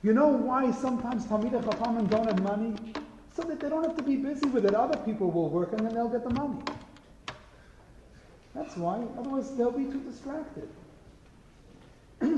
You 0.01 0.13
know 0.13 0.27
why 0.27 0.71
sometimes 0.71 1.25
Talmidei 1.25 1.63
Chachamim 1.63 2.09
don't 2.09 2.25
have 2.25 2.41
money? 2.41 2.75
So 3.35 3.43
that 3.43 3.59
they 3.59 3.69
don't 3.69 3.83
have 3.83 3.95
to 3.97 4.03
be 4.03 4.17
busy 4.17 4.47
with 4.47 4.65
it. 4.65 4.75
Other 4.75 4.97
people 4.99 5.31
will 5.31 5.49
work 5.49 5.71
and 5.71 5.85
then 5.85 5.93
they'll 5.93 6.09
get 6.09 6.23
the 6.23 6.31
money. 6.31 6.61
That's 8.55 8.75
why. 8.75 9.01
Otherwise, 9.17 9.55
they'll 9.55 9.71
be 9.71 9.85
too 9.85 10.01
distracted. 10.01 10.67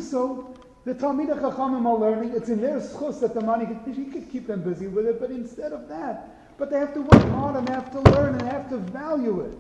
So, 0.02 0.54
the 0.86 0.96
Talmidei 0.96 1.40
Chachamim 1.40 1.86
are 1.86 1.98
learning. 1.98 2.34
It's 2.36 2.50
in 2.50 2.62
their 2.62 2.80
schus 2.80 3.20
that 3.22 3.34
the 3.34 3.42
money, 3.42 3.66
he 3.66 4.06
could 4.06 4.32
keep 4.32 4.48
them 4.48 4.64
busy 4.64 4.88
with 4.88 5.06
it, 5.06 5.20
but 5.20 5.30
instead 5.30 5.74
of 5.74 5.88
that, 5.90 6.58
but 6.58 6.70
they 6.70 6.80
have 6.80 6.94
to 6.94 7.02
work 7.02 7.24
hard 7.30 7.56
and 7.56 7.68
they 7.68 7.74
have 7.74 7.92
to 7.92 8.00
learn 8.12 8.34
and 8.34 8.42
they 8.42 8.52
have 8.52 8.70
to 8.70 8.78
value 8.78 9.42
it. 9.42 9.58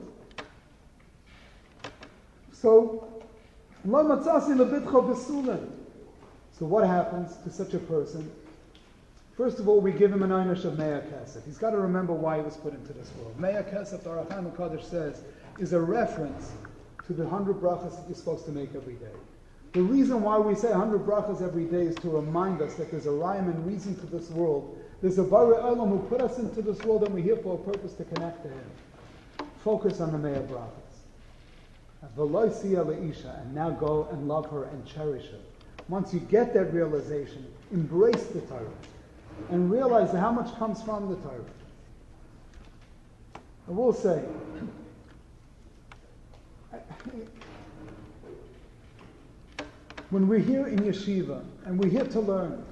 So, 2.53 3.07
so 3.83 4.05
what 6.65 6.87
happens 6.87 7.37
to 7.43 7.51
such 7.51 7.73
a 7.73 7.79
person? 7.79 8.31
First 9.35 9.59
of 9.59 9.67
all, 9.67 9.81
we 9.81 9.91
give 9.91 10.11
him 10.11 10.21
an 10.21 10.29
einish 10.29 10.65
of 10.65 10.73
Meya 10.73 11.01
Kesef. 11.11 11.43
He's 11.45 11.57
got 11.57 11.71
to 11.71 11.77
remember 11.77 12.13
why 12.13 12.37
he 12.37 12.43
was 12.43 12.57
put 12.57 12.73
into 12.73 12.93
this 12.93 13.11
world. 13.17 13.35
Meya 13.39 13.63
Kesef, 13.73 14.03
the 14.03 14.09
Aracham 14.09 14.55
Kaddish 14.55 14.85
says, 14.85 15.23
is 15.57 15.73
a 15.73 15.79
reference 15.79 16.51
to 17.07 17.13
the 17.13 17.27
hundred 17.27 17.55
brachas 17.55 17.95
that 17.95 18.03
you're 18.07 18.15
supposed 18.15 18.45
to 18.45 18.51
make 18.51 18.75
every 18.75 18.95
day. 18.95 19.07
The 19.73 19.81
reason 19.81 20.21
why 20.21 20.37
we 20.37 20.53
say 20.55 20.69
100 20.71 21.05
brachas 21.05 21.41
every 21.41 21.65
day 21.65 21.83
is 21.83 21.95
to 21.97 22.09
remind 22.09 22.61
us 22.61 22.75
that 22.75 22.91
there's 22.91 23.05
a 23.05 23.11
rhyme 23.11 23.47
and 23.47 23.65
reason 23.65 23.95
to 24.01 24.05
this 24.05 24.29
world. 24.29 24.77
There's 25.01 25.17
a 25.17 25.23
Bari 25.23 25.55
Olam 25.55 25.89
who 25.89 25.99
put 26.09 26.21
us 26.21 26.39
into 26.39 26.61
this 26.61 26.79
world 26.83 27.03
and 27.03 27.13
we're 27.13 27.23
here 27.23 27.37
for 27.37 27.55
a 27.55 27.71
purpose 27.71 27.93
to 27.93 28.03
connect 28.03 28.43
to 28.43 28.49
Him. 28.49 29.47
Focus 29.63 30.01
on 30.01 30.11
the 30.11 30.17
Meya 30.17 30.45
brachas 30.47 30.91
and 32.03 33.55
now 33.55 33.69
go 33.69 34.07
and 34.11 34.27
love 34.27 34.49
her 34.49 34.65
and 34.65 34.85
cherish 34.85 35.27
her. 35.27 35.37
Once 35.87 36.13
you 36.13 36.19
get 36.19 36.53
that 36.53 36.73
realization, 36.73 37.45
embrace 37.71 38.25
the 38.27 38.41
Torah 38.41 38.67
and 39.49 39.71
realize 39.71 40.11
how 40.11 40.31
much 40.31 40.53
comes 40.57 40.81
from 40.81 41.09
the 41.09 41.15
Torah. 41.17 41.45
I 43.67 43.71
will 43.71 43.93
say, 43.93 44.23
when 50.11 50.27
we're 50.27 50.39
here 50.39 50.67
in 50.67 50.79
yeshiva 50.79 51.43
and 51.65 51.79
we're 51.79 51.89
here 51.89 52.05
to 52.05 52.19
learn, 52.19 52.63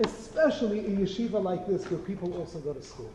especially 0.00 0.80
in 0.80 0.96
yeshiva 0.96 1.42
like 1.42 1.66
this 1.66 1.88
where 1.90 2.00
people 2.00 2.34
also 2.38 2.58
go 2.58 2.72
to 2.72 2.82
school, 2.82 3.12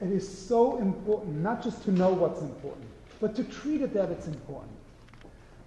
it 0.00 0.10
is 0.10 0.26
so 0.26 0.78
important 0.78 1.36
not 1.42 1.62
just 1.62 1.82
to 1.84 1.90
know 1.90 2.10
what's 2.10 2.40
important, 2.40 2.86
but 3.20 3.34
to 3.34 3.42
treat 3.44 3.82
it 3.82 3.92
that 3.92 4.10
it's 4.10 4.28
important. 4.28 4.72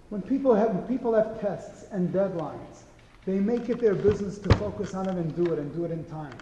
When 0.08 0.22
people 0.22 0.54
have, 0.54 0.74
when 0.74 0.86
people 0.86 1.14
have 1.14 1.40
tests 1.40 1.84
and 1.92 2.12
deadlines, 2.12 2.82
they 3.26 3.38
make 3.38 3.68
it 3.68 3.78
their 3.78 3.94
business 3.94 4.38
to 4.38 4.56
focus 4.56 4.94
on 4.94 5.08
it 5.08 5.16
and 5.16 5.36
do 5.36 5.52
it 5.52 5.58
and 5.58 5.74
do 5.74 5.84
it 5.84 5.90
in 5.90 6.04
time. 6.06 6.36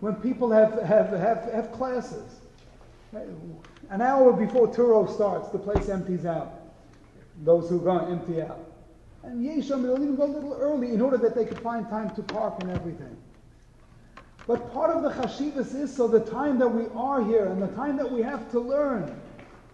When 0.00 0.14
people 0.16 0.50
have, 0.50 0.82
have, 0.82 1.10
have, 1.10 1.52
have 1.52 1.72
classes, 1.72 2.40
an 3.12 4.00
hour 4.00 4.32
before 4.32 4.68
Turo 4.68 5.12
starts, 5.12 5.48
the 5.50 5.58
place 5.58 5.88
empties 5.88 6.24
out. 6.24 6.60
Those 7.44 7.68
who 7.68 7.80
go 7.80 7.98
empty 7.98 8.42
out. 8.42 8.67
And 9.22 9.44
Yesham, 9.44 9.82
they'll 9.82 10.02
even 10.02 10.16
go 10.16 10.24
a 10.24 10.26
little 10.26 10.54
early 10.54 10.94
in 10.94 11.00
order 11.00 11.16
that 11.18 11.34
they 11.34 11.44
could 11.44 11.60
find 11.60 11.88
time 11.88 12.14
to 12.14 12.22
park 12.22 12.54
and 12.60 12.70
everything. 12.70 13.16
But 14.46 14.72
part 14.72 14.96
of 14.96 15.02
the 15.02 15.10
chashivas 15.10 15.74
is 15.74 15.94
so 15.94 16.08
the 16.08 16.20
time 16.20 16.58
that 16.58 16.68
we 16.68 16.86
are 16.94 17.22
here 17.22 17.46
and 17.46 17.60
the 17.60 17.68
time 17.68 17.96
that 17.98 18.10
we 18.10 18.22
have 18.22 18.50
to 18.52 18.60
learn 18.60 19.20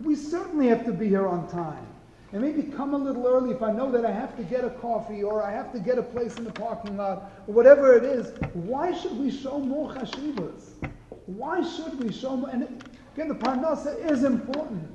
we 0.01 0.15
certainly 0.15 0.67
have 0.69 0.85
to 0.85 0.93
be 0.93 1.09
here 1.09 1.27
on 1.27 1.49
time. 1.49 1.87
And 2.33 2.43
maybe 2.43 2.63
come 2.63 2.95
a 2.95 2.99
little 2.99 3.27
early 3.27 3.55
if 3.55 3.63
I 3.63 3.73
know 3.73 3.93
that 3.93 4.05
I 4.05 4.11
have 4.11 4.37
to 4.37 4.43
get 4.43 4.65
a 4.65 4.71
coffee 4.71 5.23
or 5.23 5.43
I 5.43 5.53
have 5.53 5.73
to 5.73 5.79
get 5.79 5.99
a 5.99 6.03
place 6.03 6.37
in 6.37 6.45
the 6.45 6.51
parking 6.51 6.97
lot 6.97 7.31
or 7.47 7.55
whatever 7.55 7.97
it 7.97 8.03
is. 8.03 8.37
Why 8.55 8.93
should 8.93 9.17
we 9.17 9.31
show 9.31 9.59
more 9.61 9.93
chashivas? 9.93 10.91
Why 11.27 11.63
should 11.63 12.03
we 12.03 12.13
show 12.13 12.37
more? 12.37 12.51
And 12.51 12.85
again, 13.15 13.29
the 13.29 13.37
parnasa 13.37 14.11
is 14.11 14.25
important. 14.25 14.91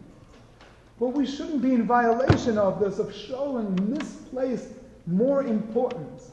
But 0.99 1.09
we 1.09 1.25
shouldn't 1.25 1.62
be 1.62 1.73
in 1.73 1.85
violation 1.85 2.57
of 2.57 2.79
this, 2.79 2.99
of 2.99 3.13
showing 3.15 3.77
misplaced 3.89 4.69
more 5.07 5.43
importance 5.43 6.31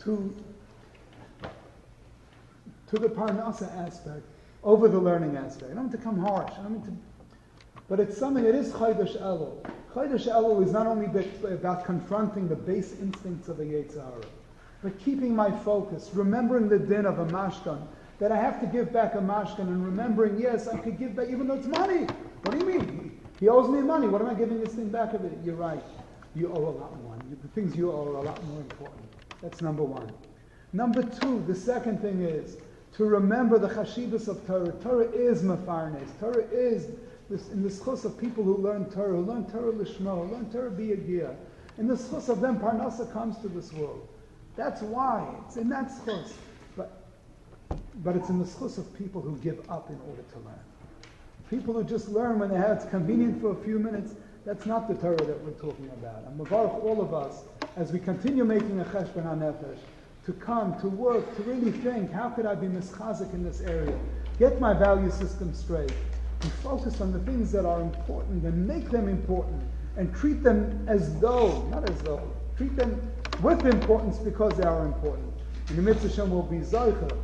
to, 0.00 0.34
to 2.88 2.98
the 2.98 3.08
parnasa 3.08 3.74
aspect 3.86 4.22
over 4.62 4.88
the 4.88 4.98
learning 4.98 5.36
aspect. 5.36 5.72
I 5.72 5.74
don't 5.74 5.84
mean 5.84 5.92
to 5.92 5.98
come 5.98 6.18
harsh. 6.18 6.52
I 6.58 6.68
mean 6.68 6.82
to 6.82 6.92
but 7.88 8.00
it's 8.00 8.18
something, 8.18 8.44
it 8.44 8.54
is 8.54 8.72
Chodesh 8.72 9.20
Elul. 9.20 9.64
Chodesh 9.94 10.26
Elul 10.26 10.64
is 10.64 10.72
not 10.72 10.86
only 10.86 11.06
about 11.52 11.84
confronting 11.84 12.48
the 12.48 12.56
base 12.56 12.94
instincts 13.00 13.48
of 13.48 13.60
a 13.60 13.64
Yetzirah, 13.64 14.24
but 14.82 14.98
keeping 14.98 15.34
my 15.34 15.50
focus, 15.50 16.10
remembering 16.12 16.68
the 16.68 16.78
din 16.78 17.06
of 17.06 17.20
a 17.20 17.26
mashkan, 17.26 17.86
that 18.18 18.32
I 18.32 18.36
have 18.36 18.60
to 18.60 18.66
give 18.66 18.92
back 18.92 19.14
a 19.14 19.18
mashkan, 19.18 19.60
and 19.60 19.84
remembering, 19.84 20.40
yes, 20.40 20.68
I 20.68 20.78
could 20.78 20.98
give 20.98 21.14
back, 21.14 21.28
even 21.28 21.46
though 21.46 21.54
it's 21.54 21.66
money. 21.66 22.06
What 22.42 22.52
do 22.52 22.58
you 22.58 22.78
mean? 22.78 23.05
He, 23.40 23.48
owes 23.48 23.68
me 23.68 23.80
money. 23.80 24.08
What 24.08 24.22
am 24.22 24.28
I 24.28 24.34
giving 24.34 24.60
this 24.60 24.74
thing 24.74 24.88
back 24.88 25.12
of 25.14 25.24
it? 25.24 25.32
You're 25.44 25.56
right. 25.56 25.82
You 26.34 26.52
owe 26.52 26.68
a 26.68 26.76
lot 26.80 27.02
more. 27.02 27.16
The 27.42 27.48
things 27.48 27.76
you 27.76 27.92
owe 27.92 28.14
are 28.14 28.16
a 28.16 28.22
lot 28.22 28.42
more 28.44 28.60
important. 28.60 29.08
That's 29.42 29.60
number 29.60 29.82
one. 29.82 30.12
Number 30.72 31.02
two, 31.02 31.44
the 31.46 31.54
second 31.54 32.00
thing 32.00 32.22
is 32.22 32.56
to 32.96 33.04
remember 33.04 33.58
the 33.58 33.68
chashivas 33.68 34.28
of 34.28 34.46
Torah. 34.46 34.72
Torah 34.82 35.10
is 35.10 35.42
mafarnes. 35.42 36.08
Torah 36.18 36.44
is 36.50 36.88
this, 37.28 37.48
in 37.50 37.62
the 37.62 37.68
schus 37.68 38.04
of 38.04 38.18
people 38.18 38.44
who 38.44 38.56
learn 38.56 38.90
Torah, 38.90 39.16
who 39.16 39.22
learn 39.22 39.50
Torah 39.50 39.72
lishmo, 39.72 40.26
who 40.26 40.34
learn 40.34 40.50
Torah 40.50 40.70
biyagia, 40.70 41.34
in 41.78 41.88
the 41.88 41.94
schus 41.94 42.28
of 42.28 42.40
them, 42.40 42.58
parnasa 42.58 43.10
comes 43.12 43.38
to 43.38 43.48
this 43.48 43.72
world. 43.72 44.08
That's 44.56 44.80
why 44.80 45.34
it's 45.44 45.56
in 45.56 45.68
that 45.68 45.90
schus. 45.90 46.32
But, 46.76 47.02
but 47.96 48.16
it's 48.16 48.30
in 48.30 48.38
the 48.38 48.44
schus 48.44 48.78
of 48.78 48.96
people 48.96 49.20
who 49.20 49.36
give 49.38 49.58
up 49.70 49.90
in 49.90 49.98
order 50.08 50.22
to 50.22 50.38
learn. 50.38 50.60
People 51.50 51.74
who 51.74 51.84
just 51.84 52.08
learn 52.08 52.40
when 52.40 52.48
they 52.48 52.56
have 52.56 52.78
it's 52.78 52.86
convenient 52.86 53.40
for 53.40 53.52
a 53.52 53.64
few 53.64 53.78
minutes. 53.78 54.14
That's 54.44 54.66
not 54.66 54.88
the 54.88 54.94
Torah 54.94 55.16
that 55.16 55.40
we're 55.44 55.50
talking 55.52 55.88
about. 55.90 56.24
And 56.26 56.38
Mavarach 56.38 56.82
all 56.82 57.00
of 57.00 57.14
us, 57.14 57.42
as 57.76 57.92
we 57.92 58.00
continue 58.00 58.44
making 58.44 58.80
a 58.80 58.84
cheshbon 58.84 59.24
nefesh, 59.38 59.78
to 60.24 60.32
come, 60.32 60.78
to 60.80 60.88
work, 60.88 61.36
to 61.36 61.42
really 61.44 61.70
think, 61.70 62.10
how 62.10 62.30
could 62.30 62.46
I 62.46 62.56
be 62.56 62.66
mischazik 62.66 63.32
in 63.32 63.44
this 63.44 63.60
area? 63.60 63.96
Get 64.40 64.60
my 64.60 64.72
value 64.72 65.10
system 65.10 65.54
straight 65.54 65.92
and 66.42 66.52
focus 66.52 67.00
on 67.00 67.12
the 67.12 67.20
things 67.20 67.52
that 67.52 67.64
are 67.64 67.80
important 67.80 68.44
and 68.44 68.66
make 68.66 68.90
them 68.90 69.08
important 69.08 69.62
and 69.96 70.14
treat 70.14 70.42
them 70.42 70.84
as 70.88 71.18
though, 71.20 71.62
not 71.70 71.88
as 71.88 72.02
though, 72.02 72.28
treat 72.56 72.74
them 72.76 73.00
with 73.42 73.64
importance 73.66 74.18
because 74.18 74.52
they 74.54 74.64
are 74.64 74.84
important. 74.84 75.32
And 75.68 75.78
the 75.78 75.82
mitzvah 75.82 76.24
will 76.24 76.42
be 76.42 76.58
Zoicha 76.58 77.16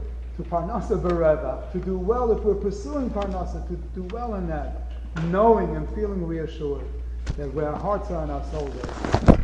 to 0.42 0.48
Parnasa 0.50 1.00
Bereva, 1.00 1.70
to 1.72 1.78
do 1.78 1.98
well 1.98 2.32
if 2.32 2.42
we're 2.42 2.54
pursuing 2.54 3.10
Parnasa, 3.10 3.66
to 3.68 3.76
do 3.94 4.02
well 4.14 4.34
in 4.34 4.46
that, 4.48 4.92
knowing 5.24 5.76
and 5.76 5.88
feeling 5.94 6.26
reassured 6.26 6.86
that 7.36 7.52
where 7.54 7.68
our 7.68 7.78
hearts 7.78 8.10
are 8.10 8.22
and 8.22 8.32
our 8.32 8.44
souls 8.50 8.74
are. 8.76 9.41